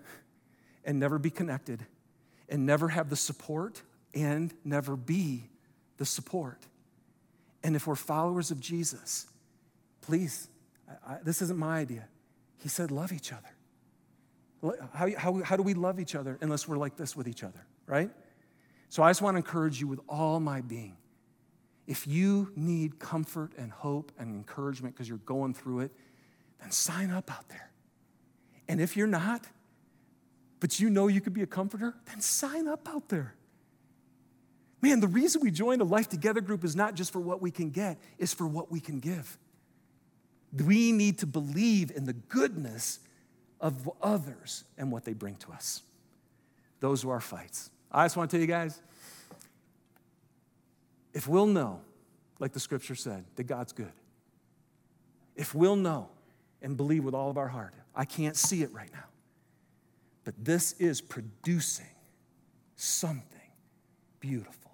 and 0.84 1.00
never 1.00 1.18
be 1.18 1.30
connected 1.30 1.86
and 2.50 2.66
never 2.66 2.88
have 2.88 3.08
the 3.08 3.16
support 3.16 3.80
and 4.12 4.52
never 4.62 4.94
be 4.94 5.48
the 5.96 6.04
support. 6.04 6.58
And 7.64 7.76
if 7.76 7.86
we're 7.86 7.94
followers 7.94 8.50
of 8.50 8.60
Jesus, 8.60 9.26
please, 10.02 10.48
I, 10.86 11.14
I, 11.14 11.18
this 11.22 11.40
isn't 11.40 11.58
my 11.58 11.78
idea. 11.78 12.08
He 12.58 12.68
said, 12.68 12.90
love 12.90 13.10
each 13.10 13.32
other. 13.32 13.48
How, 14.92 15.09
how, 15.16 15.42
how 15.42 15.57
do 15.57 15.62
we 15.62 15.75
love 15.75 15.98
each 15.98 16.14
other 16.14 16.38
unless 16.40 16.68
we're 16.68 16.77
like 16.77 16.96
this 16.96 17.16
with 17.16 17.27
each 17.27 17.42
other, 17.42 17.66
right? 17.87 18.11
So 18.88 19.03
I 19.03 19.11
just 19.11 19.22
want 19.22 19.35
to 19.35 19.38
encourage 19.38 19.81
you 19.81 19.88
with 19.88 20.01
all 20.09 20.38
my 20.38 20.61
being. 20.61 20.96
If 21.87 22.07
you 22.07 22.53
need 22.55 22.98
comfort 23.01 23.53
and 23.59 23.72
hope 23.72 24.12
and 24.18 24.35
encouragement 24.35 24.94
because 24.94 25.09
you're 25.09 25.18
going 25.18 25.55
through 25.55 25.81
it, 25.81 25.92
then 26.61 26.70
sign 26.70 27.11
up 27.11 27.31
out 27.31 27.48
there. 27.48 27.70
And 28.68 28.81
if 28.81 28.96
you're 28.96 29.09
not, 29.09 29.46
but 30.61 30.79
you 30.79 30.90
know 30.90 31.09
you 31.09 31.20
could 31.20 31.35
be 31.35 31.42
a 31.42 31.46
comforter, 31.46 31.94
then 32.07 32.20
sign 32.20 32.68
up 32.68 32.88
out 32.88 33.09
there. 33.09 33.35
Man, 34.81 35.01
the 35.01 35.09
reason 35.09 35.42
we 35.42 35.51
joined 35.51 35.81
a 35.81 35.85
Life 35.85 36.09
Together 36.09 36.40
group 36.40 36.64
is 36.64 36.77
not 36.77 36.94
just 36.94 37.12
for 37.12 37.20
what 37.20 37.42
we 37.42 37.51
can 37.51 37.70
get, 37.70 37.98
it's 38.18 38.33
for 38.33 38.46
what 38.46 38.70
we 38.70 38.79
can 38.79 39.01
give. 39.01 39.38
We 40.57 40.92
need 40.92 41.18
to 41.18 41.27
believe 41.27 41.90
in 41.90 42.05
the 42.05 42.12
goodness 42.12 43.01
of 43.62 43.88
others 44.03 44.64
and 44.77 44.90
what 44.90 45.05
they 45.05 45.12
bring 45.14 45.37
to 45.37 45.53
us. 45.53 45.83
Those 46.81 47.05
are 47.05 47.12
our 47.12 47.20
fights. 47.20 47.70
I 47.90 48.05
just 48.05 48.16
want 48.16 48.31
to 48.31 48.37
tell 48.37 48.40
you 48.40 48.48
guys 48.48 48.83
if 51.14 51.29
we'll 51.29 51.46
know, 51.46 51.81
like 52.38 52.53
the 52.53 52.61
scripture 52.61 52.94
said, 52.94 53.25
that 53.37 53.44
God's 53.44 53.72
good, 53.72 53.92
if 55.37 55.54
we'll 55.54 55.77
know 55.77 56.08
and 56.63 56.77
believe 56.77 57.04
with 57.04 57.15
all 57.15 57.31
of 57.31 57.38
our 57.38 57.48
heart, 57.48 57.75
I 57.94 58.04
can't 58.04 58.37
see 58.37 58.63
it 58.63 58.73
right 58.73 58.90
now, 58.92 59.04
but 60.25 60.35
this 60.42 60.73
is 60.79 61.00
producing 61.00 61.87
something 62.77 63.23
beautiful 64.21 64.73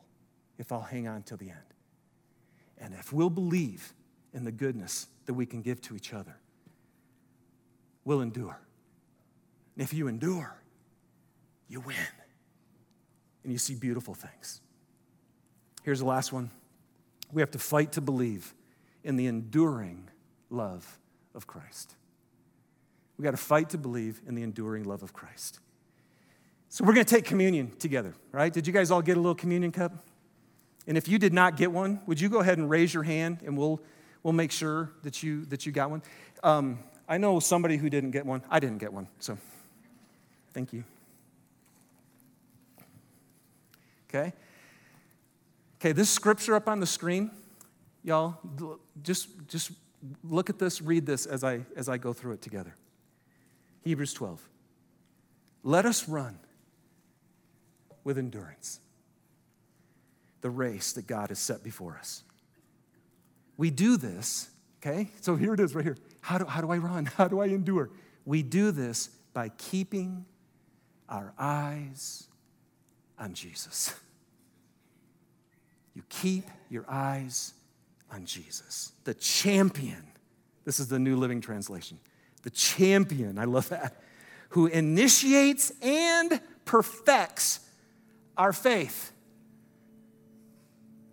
if 0.58 0.70
I'll 0.70 0.80
hang 0.80 1.08
on 1.08 1.24
till 1.24 1.36
the 1.36 1.50
end. 1.50 1.58
And 2.78 2.94
if 2.94 3.12
we'll 3.12 3.30
believe 3.30 3.92
in 4.32 4.44
the 4.44 4.52
goodness 4.52 5.08
that 5.26 5.34
we 5.34 5.44
can 5.44 5.60
give 5.60 5.80
to 5.82 5.96
each 5.96 6.14
other, 6.14 6.36
we'll 8.04 8.20
endure. 8.20 8.60
And 9.78 9.84
if 9.84 9.94
you 9.94 10.08
endure, 10.08 10.60
you 11.68 11.78
win. 11.78 11.96
And 13.44 13.52
you 13.52 13.58
see 13.58 13.76
beautiful 13.76 14.12
things. 14.12 14.60
Here's 15.84 16.00
the 16.00 16.04
last 16.04 16.32
one 16.32 16.50
we 17.32 17.40
have 17.42 17.52
to 17.52 17.58
fight 17.58 17.92
to 17.92 18.00
believe 18.00 18.54
in 19.04 19.16
the 19.16 19.26
enduring 19.26 20.08
love 20.50 20.98
of 21.34 21.46
Christ. 21.46 21.94
We 23.18 23.22
got 23.22 23.30
to 23.30 23.36
fight 23.36 23.70
to 23.70 23.78
believe 23.78 24.20
in 24.26 24.34
the 24.34 24.42
enduring 24.42 24.84
love 24.84 25.02
of 25.02 25.12
Christ. 25.12 25.60
So 26.70 26.84
we're 26.84 26.94
going 26.94 27.06
to 27.06 27.14
take 27.14 27.24
communion 27.24 27.70
together, 27.78 28.14
right? 28.32 28.52
Did 28.52 28.66
you 28.66 28.72
guys 28.72 28.90
all 28.90 29.02
get 29.02 29.16
a 29.16 29.20
little 29.20 29.34
communion 29.34 29.72
cup? 29.72 29.92
And 30.86 30.98
if 30.98 31.06
you 31.06 31.18
did 31.18 31.32
not 31.32 31.56
get 31.56 31.70
one, 31.70 32.00
would 32.06 32.20
you 32.20 32.28
go 32.28 32.40
ahead 32.40 32.58
and 32.58 32.68
raise 32.68 32.92
your 32.92 33.02
hand 33.04 33.42
and 33.44 33.56
we'll, 33.56 33.80
we'll 34.22 34.32
make 34.32 34.50
sure 34.50 34.90
that 35.04 35.22
you, 35.22 35.44
that 35.46 35.66
you 35.66 35.72
got 35.72 35.90
one? 35.90 36.02
Um, 36.42 36.78
I 37.08 37.18
know 37.18 37.40
somebody 37.40 37.76
who 37.76 37.88
didn't 37.88 38.10
get 38.10 38.26
one. 38.26 38.42
I 38.50 38.58
didn't 38.58 38.78
get 38.78 38.92
one, 38.92 39.08
so 39.20 39.38
thank 40.58 40.72
you. 40.72 40.82
Okay? 44.08 44.32
Okay, 45.80 45.92
this 45.92 46.10
scripture 46.10 46.56
up 46.56 46.66
on 46.66 46.80
the 46.80 46.86
screen, 46.86 47.30
y'all, 48.02 48.38
just, 49.00 49.28
just 49.46 49.70
look 50.24 50.50
at 50.50 50.58
this, 50.58 50.82
read 50.82 51.06
this 51.06 51.26
as 51.26 51.44
I, 51.44 51.60
as 51.76 51.88
I 51.88 51.96
go 51.96 52.12
through 52.12 52.32
it 52.32 52.42
together. 52.42 52.74
Hebrews 53.82 54.12
12. 54.14 54.48
Let 55.62 55.86
us 55.86 56.08
run 56.08 56.40
with 58.02 58.18
endurance 58.18 58.80
the 60.40 60.50
race 60.50 60.92
that 60.94 61.06
God 61.06 61.28
has 61.28 61.38
set 61.38 61.62
before 61.62 61.96
us. 61.98 62.24
We 63.56 63.70
do 63.70 63.96
this, 63.96 64.50
okay? 64.82 65.10
So 65.20 65.36
here 65.36 65.54
it 65.54 65.60
is 65.60 65.76
right 65.76 65.84
here. 65.84 65.98
How 66.20 66.38
do, 66.38 66.46
how 66.46 66.60
do 66.60 66.72
I 66.72 66.78
run? 66.78 67.06
How 67.16 67.28
do 67.28 67.38
I 67.38 67.46
endure? 67.46 67.90
We 68.24 68.42
do 68.42 68.72
this 68.72 69.10
by 69.32 69.50
keeping 69.50 70.26
our 71.08 71.32
eyes 71.38 72.28
on 73.18 73.34
Jesus. 73.34 73.94
You 75.94 76.02
keep 76.08 76.44
your 76.70 76.84
eyes 76.88 77.54
on 78.12 78.24
Jesus, 78.24 78.92
the 79.04 79.14
champion. 79.14 80.04
This 80.64 80.80
is 80.80 80.88
the 80.88 80.98
New 80.98 81.16
Living 81.16 81.40
Translation. 81.40 81.98
The 82.42 82.50
champion, 82.50 83.38
I 83.38 83.44
love 83.44 83.68
that, 83.70 84.00
who 84.50 84.66
initiates 84.66 85.72
and 85.82 86.40
perfects 86.64 87.60
our 88.36 88.52
faith. 88.52 89.12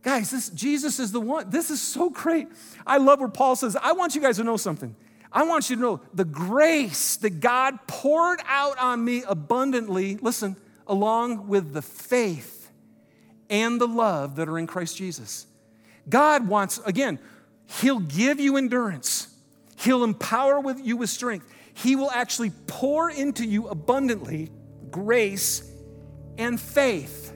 Guys, 0.03 0.29
this, 0.29 0.49
Jesus 0.49 0.99
is 0.99 1.11
the 1.11 1.19
one. 1.19 1.49
This 1.49 1.71
is 1.71 1.81
so 1.81 2.11
great. 2.11 2.47
I 2.85 2.97
love 2.97 3.19
where 3.19 3.27
Paul 3.27 3.55
says, 3.55 3.75
I 3.75 3.93
want 3.93 4.13
you 4.13 4.21
guys 4.21 4.37
to 4.37 4.43
know 4.43 4.57
something. 4.57 4.95
I 5.35 5.43
want 5.43 5.69
you 5.69 5.75
to 5.75 5.81
know 5.81 6.01
the 6.13 6.23
grace 6.23 7.17
that 7.17 7.41
God 7.41 7.77
poured 7.87 8.39
out 8.47 8.77
on 8.77 9.03
me 9.03 9.21
abundantly, 9.27 10.15
listen, 10.15 10.55
along 10.87 11.49
with 11.49 11.73
the 11.73 11.81
faith 11.81 12.71
and 13.49 13.79
the 13.79 13.87
love 13.87 14.37
that 14.37 14.47
are 14.47 14.57
in 14.57 14.65
Christ 14.65 14.95
Jesus. 14.95 15.45
God 16.07 16.47
wants, 16.47 16.79
again, 16.85 17.19
He'll 17.81 17.99
give 17.99 18.39
you 18.39 18.55
endurance, 18.55 19.27
He'll 19.77 20.05
empower 20.05 20.61
with 20.61 20.79
you 20.79 20.95
with 20.95 21.09
strength. 21.09 21.51
He 21.73 21.97
will 21.97 22.11
actually 22.11 22.51
pour 22.67 23.11
into 23.11 23.45
you 23.45 23.67
abundantly 23.67 24.49
grace 24.89 25.69
and 26.37 26.57
faith. 26.57 27.35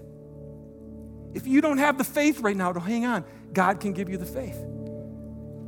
If 1.34 1.46
you 1.46 1.60
don't 1.60 1.80
have 1.80 1.98
the 1.98 2.06
faith 2.06 2.40
right 2.40 2.56
now 2.56 2.72
to 2.72 2.80
hang 2.80 3.06
on, 3.06 3.26
God 3.52 3.82
can 3.82 3.92
give 3.92 4.08
you 4.08 4.16
the 4.16 4.26
faith 4.26 4.58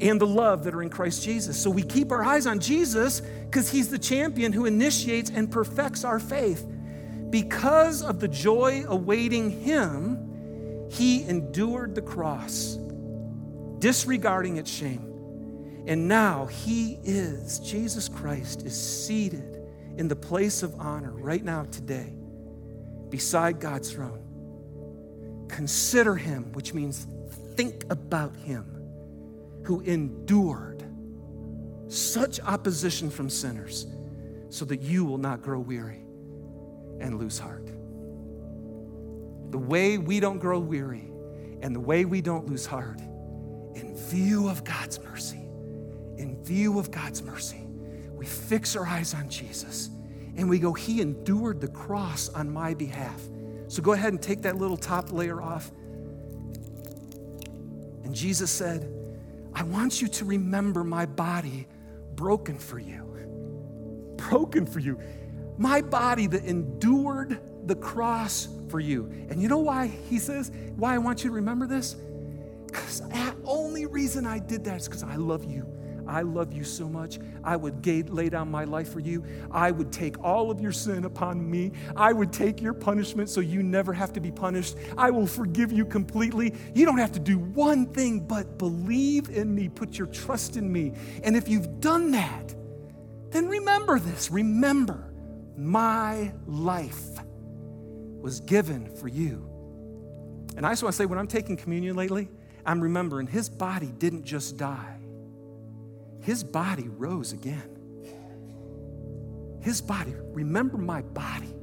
and 0.01 0.19
the 0.19 0.27
love 0.27 0.63
that 0.63 0.73
are 0.73 0.81
in 0.81 0.89
Christ 0.89 1.23
Jesus. 1.23 1.61
So 1.61 1.69
we 1.69 1.83
keep 1.83 2.11
our 2.11 2.23
eyes 2.23 2.47
on 2.47 2.59
Jesus 2.59 3.21
because 3.21 3.69
He's 3.69 3.89
the 3.89 3.99
champion 3.99 4.51
who 4.51 4.65
initiates 4.65 5.29
and 5.29 5.49
perfects 5.51 6.03
our 6.03 6.19
faith. 6.19 6.65
Because 7.29 8.01
of 8.01 8.19
the 8.19 8.27
joy 8.27 8.83
awaiting 8.87 9.51
Him, 9.61 10.87
He 10.89 11.23
endured 11.23 11.95
the 11.95 12.01
cross, 12.01 12.77
disregarding 13.79 14.57
its 14.57 14.71
shame. 14.71 15.07
And 15.85 16.07
now 16.07 16.47
He 16.47 16.97
is, 17.03 17.59
Jesus 17.59 18.09
Christ, 18.09 18.63
is 18.63 18.75
seated 18.79 19.59
in 19.97 20.07
the 20.07 20.15
place 20.15 20.63
of 20.63 20.73
honor 20.79 21.11
right 21.11 21.43
now, 21.43 21.65
today, 21.71 22.13
beside 23.09 23.59
God's 23.59 23.91
throne. 23.91 25.45
Consider 25.47 26.15
Him, 26.15 26.53
which 26.53 26.73
means 26.73 27.05
think 27.55 27.85
about 27.89 28.35
Him, 28.35 28.80
who 29.63 29.81
endured 29.81 30.83
such 31.87 32.39
opposition 32.41 33.09
from 33.09 33.29
sinners 33.29 33.85
so 34.49 34.65
that 34.65 34.81
you 34.81 35.05
will 35.05 35.17
not 35.17 35.41
grow 35.41 35.59
weary 35.59 36.03
and 36.99 37.19
lose 37.19 37.37
heart. 37.37 37.67
The 39.51 39.57
way 39.57 39.97
we 39.97 40.19
don't 40.19 40.39
grow 40.39 40.59
weary 40.59 41.11
and 41.61 41.75
the 41.75 41.79
way 41.79 42.05
we 42.05 42.21
don't 42.21 42.47
lose 42.47 42.65
heart, 42.65 42.99
in 43.75 43.95
view 43.95 44.47
of 44.47 44.63
God's 44.63 45.01
mercy, 45.01 45.47
in 46.17 46.41
view 46.43 46.79
of 46.79 46.91
God's 46.91 47.21
mercy, 47.21 47.67
we 48.13 48.25
fix 48.25 48.75
our 48.75 48.85
eyes 48.85 49.13
on 49.13 49.29
Jesus 49.29 49.89
and 50.37 50.49
we 50.49 50.59
go, 50.59 50.73
He 50.73 51.01
endured 51.01 51.59
the 51.59 51.67
cross 51.67 52.29
on 52.29 52.49
my 52.49 52.73
behalf. 52.73 53.21
So 53.67 53.81
go 53.81 53.93
ahead 53.93 54.13
and 54.13 54.21
take 54.21 54.41
that 54.43 54.55
little 54.55 54.77
top 54.77 55.11
layer 55.11 55.41
off. 55.41 55.71
And 58.03 58.13
Jesus 58.13 58.51
said, 58.51 58.91
I 59.53 59.63
want 59.63 60.01
you 60.01 60.07
to 60.07 60.25
remember 60.25 60.83
my 60.83 61.05
body 61.05 61.67
broken 62.15 62.57
for 62.57 62.79
you. 62.79 63.07
Broken 64.17 64.65
for 64.65 64.79
you. 64.79 64.99
My 65.57 65.81
body 65.81 66.27
that 66.27 66.45
endured 66.45 67.39
the 67.67 67.75
cross 67.75 68.47
for 68.69 68.79
you. 68.79 69.05
And 69.29 69.41
you 69.41 69.47
know 69.47 69.59
why 69.59 69.87
he 69.87 70.19
says, 70.19 70.51
why 70.75 70.95
I 70.95 70.97
want 70.97 71.23
you 71.23 71.29
to 71.29 71.35
remember 71.35 71.67
this? 71.67 71.95
Because 72.65 73.01
the 73.01 73.35
only 73.45 73.85
reason 73.85 74.25
I 74.25 74.39
did 74.39 74.63
that 74.63 74.77
is 74.77 74.87
because 74.87 75.03
I 75.03 75.15
love 75.15 75.43
you. 75.43 75.67
I 76.11 76.23
love 76.23 76.51
you 76.51 76.65
so 76.65 76.89
much. 76.89 77.19
I 77.41 77.55
would 77.55 77.85
lay 77.85 78.27
down 78.27 78.51
my 78.51 78.65
life 78.65 78.91
for 78.91 78.99
you. 78.99 79.23
I 79.49 79.71
would 79.71 79.91
take 79.91 80.21
all 80.21 80.51
of 80.51 80.59
your 80.59 80.73
sin 80.73 81.05
upon 81.05 81.49
me. 81.49 81.71
I 81.95 82.11
would 82.11 82.33
take 82.33 82.61
your 82.61 82.73
punishment 82.73 83.29
so 83.29 83.39
you 83.39 83.63
never 83.63 83.93
have 83.93 84.11
to 84.13 84.19
be 84.19 84.29
punished. 84.29 84.75
I 84.97 85.09
will 85.09 85.25
forgive 85.25 85.71
you 85.71 85.85
completely. 85.85 86.53
You 86.75 86.85
don't 86.85 86.97
have 86.97 87.13
to 87.13 87.19
do 87.19 87.39
one 87.39 87.85
thing 87.85 88.19
but 88.19 88.57
believe 88.57 89.29
in 89.29 89.55
me, 89.55 89.69
put 89.69 89.97
your 89.97 90.07
trust 90.07 90.57
in 90.57 90.71
me. 90.71 90.93
And 91.23 91.37
if 91.37 91.47
you've 91.47 91.79
done 91.79 92.11
that, 92.11 92.55
then 93.29 93.47
remember 93.47 93.97
this. 93.97 94.29
Remember, 94.29 95.11
my 95.55 96.33
life 96.45 97.19
was 98.19 98.41
given 98.41 98.93
for 98.97 99.07
you. 99.07 99.47
And 100.57 100.65
I 100.65 100.71
just 100.71 100.83
want 100.83 100.93
to 100.93 100.97
say, 100.97 101.05
when 101.05 101.17
I'm 101.17 101.27
taking 101.27 101.55
communion 101.55 101.95
lately, 101.95 102.27
I'm 102.65 102.81
remembering 102.81 103.27
his 103.27 103.49
body 103.49 103.87
didn't 103.97 104.25
just 104.25 104.57
die, 104.57 104.97
his 106.21 106.43
body 106.43 106.87
rose 106.87 107.33
again. 107.33 107.77
His 109.61 109.81
body, 109.81 110.13
remember 110.17 110.77
my 110.77 111.01
body. 111.01 111.53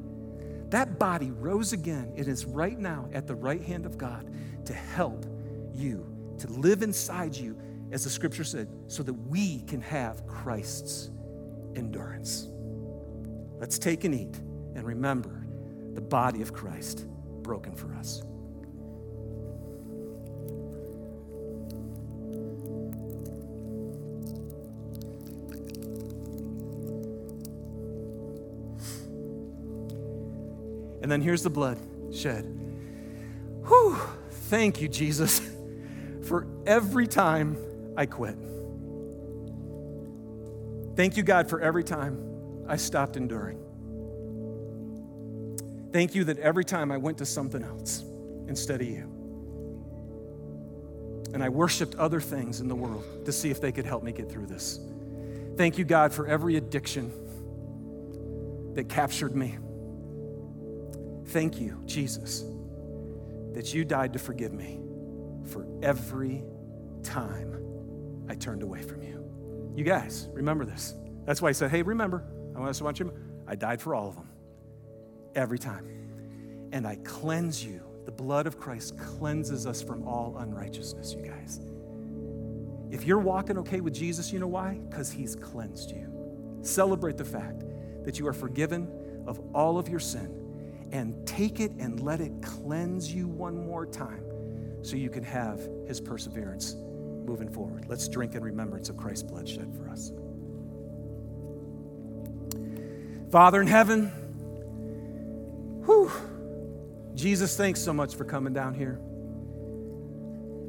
That 0.70 0.98
body 0.98 1.30
rose 1.30 1.72
again. 1.72 2.12
It 2.16 2.28
is 2.28 2.44
right 2.44 2.78
now 2.78 3.08
at 3.12 3.26
the 3.26 3.34
right 3.34 3.62
hand 3.62 3.86
of 3.86 3.96
God 3.98 4.30
to 4.66 4.72
help 4.72 5.24
you, 5.72 6.06
to 6.38 6.46
live 6.48 6.82
inside 6.82 7.34
you, 7.34 7.58
as 7.90 8.04
the 8.04 8.10
scripture 8.10 8.44
said, 8.44 8.68
so 8.86 9.02
that 9.02 9.14
we 9.14 9.62
can 9.62 9.80
have 9.80 10.26
Christ's 10.26 11.10
endurance. 11.74 12.48
Let's 13.58 13.78
take 13.78 14.04
and 14.04 14.14
eat 14.14 14.36
and 14.74 14.84
remember 14.84 15.46
the 15.94 16.00
body 16.00 16.42
of 16.42 16.52
Christ 16.52 17.06
broken 17.42 17.74
for 17.74 17.94
us. 17.94 18.22
And 31.08 31.12
then 31.14 31.22
here's 31.22 31.42
the 31.42 31.48
blood 31.48 31.78
shed. 32.12 32.44
Whew, 33.66 33.96
thank 34.50 34.82
you, 34.82 34.88
Jesus, 34.88 35.40
for 36.24 36.46
every 36.66 37.06
time 37.06 37.56
I 37.96 38.04
quit. 38.04 38.36
Thank 40.96 41.16
you, 41.16 41.22
God, 41.22 41.48
for 41.48 41.62
every 41.62 41.82
time 41.82 42.66
I 42.68 42.76
stopped 42.76 43.16
enduring. 43.16 43.58
Thank 45.94 46.14
you 46.14 46.24
that 46.24 46.38
every 46.40 46.66
time 46.66 46.92
I 46.92 46.98
went 46.98 47.16
to 47.16 47.24
something 47.24 47.62
else 47.62 48.04
instead 48.46 48.82
of 48.82 48.86
you. 48.86 49.04
And 51.32 51.42
I 51.42 51.48
worshiped 51.48 51.94
other 51.94 52.20
things 52.20 52.60
in 52.60 52.68
the 52.68 52.76
world 52.76 53.24
to 53.24 53.32
see 53.32 53.48
if 53.48 53.62
they 53.62 53.72
could 53.72 53.86
help 53.86 54.02
me 54.02 54.12
get 54.12 54.30
through 54.30 54.48
this. 54.48 54.78
Thank 55.56 55.78
you, 55.78 55.86
God, 55.86 56.12
for 56.12 56.26
every 56.26 56.56
addiction 56.56 57.10
that 58.74 58.90
captured 58.90 59.34
me. 59.34 59.56
Thank 61.28 61.60
you, 61.60 61.82
Jesus, 61.84 62.44
that 63.52 63.74
you 63.74 63.84
died 63.84 64.14
to 64.14 64.18
forgive 64.18 64.52
me 64.52 64.80
for 65.44 65.66
every 65.82 66.42
time 67.02 67.54
I 68.28 68.34
turned 68.34 68.62
away 68.62 68.82
from 68.82 69.02
you. 69.02 69.72
You 69.74 69.84
guys, 69.84 70.28
remember 70.32 70.64
this. 70.64 70.94
That's 71.26 71.42
why 71.42 71.50
I 71.50 71.52
said, 71.52 71.70
hey, 71.70 71.82
remember, 71.82 72.24
I 72.56 72.58
want 72.58 72.70
us 72.70 72.78
to 72.78 72.84
watch 72.84 72.98
you, 72.98 73.12
I 73.46 73.56
died 73.56 73.82
for 73.82 73.94
all 73.94 74.08
of 74.08 74.14
them, 74.14 74.30
every 75.34 75.58
time. 75.58 75.86
And 76.72 76.86
I 76.86 76.96
cleanse 76.96 77.62
you. 77.62 77.82
The 78.06 78.12
blood 78.12 78.46
of 78.46 78.58
Christ 78.58 78.98
cleanses 78.98 79.66
us 79.66 79.82
from 79.82 80.08
all 80.08 80.38
unrighteousness, 80.38 81.12
you 81.12 81.22
guys. 81.22 81.60
If 82.90 83.04
you're 83.04 83.18
walking 83.18 83.58
okay 83.58 83.80
with 83.82 83.92
Jesus, 83.92 84.32
you 84.32 84.38
know 84.38 84.48
why? 84.48 84.80
Because 84.88 85.12
he's 85.12 85.36
cleansed 85.36 85.90
you. 85.90 86.60
Celebrate 86.62 87.18
the 87.18 87.24
fact 87.24 87.64
that 88.04 88.18
you 88.18 88.26
are 88.26 88.32
forgiven 88.32 88.90
of 89.26 89.38
all 89.54 89.78
of 89.78 89.90
your 89.90 90.00
sin 90.00 90.47
and 90.92 91.26
take 91.26 91.60
it 91.60 91.72
and 91.78 92.00
let 92.00 92.20
it 92.20 92.32
cleanse 92.42 93.12
you 93.12 93.28
one 93.28 93.66
more 93.66 93.86
time 93.86 94.24
so 94.82 94.96
you 94.96 95.10
can 95.10 95.22
have 95.22 95.60
his 95.86 96.00
perseverance 96.00 96.74
moving 96.74 97.48
forward. 97.48 97.86
Let's 97.88 98.08
drink 98.08 98.34
in 98.34 98.42
remembrance 98.42 98.88
of 98.88 98.96
Christ's 98.96 99.24
blood 99.24 99.48
shed 99.48 99.72
for 99.74 99.88
us. 99.88 100.12
Father 103.30 103.60
in 103.60 103.66
heaven, 103.66 104.06
whew, 105.84 106.10
Jesus, 107.14 107.56
thanks 107.56 107.80
so 107.80 107.92
much 107.92 108.14
for 108.14 108.24
coming 108.24 108.54
down 108.54 108.72
here, 108.74 108.98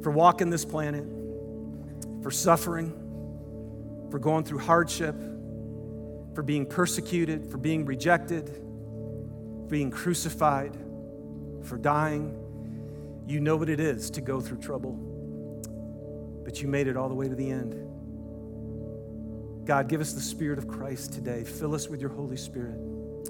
for 0.02 0.10
walking 0.10 0.50
this 0.50 0.64
planet, 0.64 1.04
for 2.22 2.30
suffering, 2.30 2.92
for 4.10 4.18
going 4.18 4.44
through 4.44 4.58
hardship, 4.58 5.14
for 6.34 6.42
being 6.42 6.66
persecuted, 6.66 7.50
for 7.50 7.56
being 7.56 7.86
rejected, 7.86 8.62
being 9.70 9.90
crucified, 9.90 10.76
for 11.62 11.78
dying. 11.78 12.36
You 13.26 13.40
know 13.40 13.56
what 13.56 13.68
it 13.68 13.80
is 13.80 14.10
to 14.10 14.20
go 14.20 14.40
through 14.40 14.58
trouble, 14.58 14.92
but 16.44 16.60
you 16.60 16.68
made 16.68 16.88
it 16.88 16.96
all 16.96 17.08
the 17.08 17.14
way 17.14 17.28
to 17.28 17.34
the 17.34 17.50
end. 17.50 17.86
God, 19.66 19.88
give 19.88 20.00
us 20.00 20.12
the 20.12 20.20
Spirit 20.20 20.58
of 20.58 20.66
Christ 20.66 21.12
today. 21.12 21.44
Fill 21.44 21.74
us 21.74 21.88
with 21.88 22.00
your 22.00 22.10
Holy 22.10 22.36
Spirit. 22.36 22.80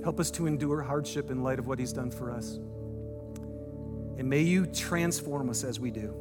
Help 0.02 0.18
us 0.18 0.30
to 0.32 0.46
endure 0.46 0.80
hardship 0.80 1.30
in 1.30 1.42
light 1.42 1.58
of 1.58 1.66
what 1.66 1.78
He's 1.78 1.92
done 1.92 2.10
for 2.10 2.30
us. 2.30 2.58
And 4.16 4.28
may 4.28 4.40
you 4.40 4.66
transform 4.66 5.50
us 5.50 5.64
as 5.64 5.78
we 5.78 5.90
do. 5.90 6.14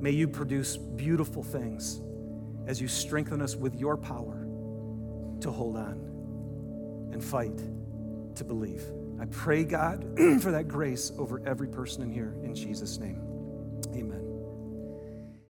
May 0.00 0.10
you 0.10 0.26
produce 0.26 0.76
beautiful 0.76 1.42
things 1.42 2.00
as 2.66 2.80
you 2.80 2.88
strengthen 2.88 3.40
us 3.40 3.54
with 3.54 3.76
your 3.76 3.96
power 3.96 4.46
to 5.40 5.50
hold 5.50 5.76
on 5.76 7.10
and 7.12 7.22
fight 7.22 7.60
to 8.36 8.44
believe. 8.44 8.84
I 9.20 9.24
pray, 9.26 9.64
God, 9.64 10.04
for 10.40 10.50
that 10.50 10.68
grace 10.68 11.12
over 11.18 11.42
every 11.46 11.68
person 11.68 12.02
in 12.02 12.10
here 12.10 12.36
in 12.42 12.54
Jesus' 12.54 12.98
name. 12.98 13.25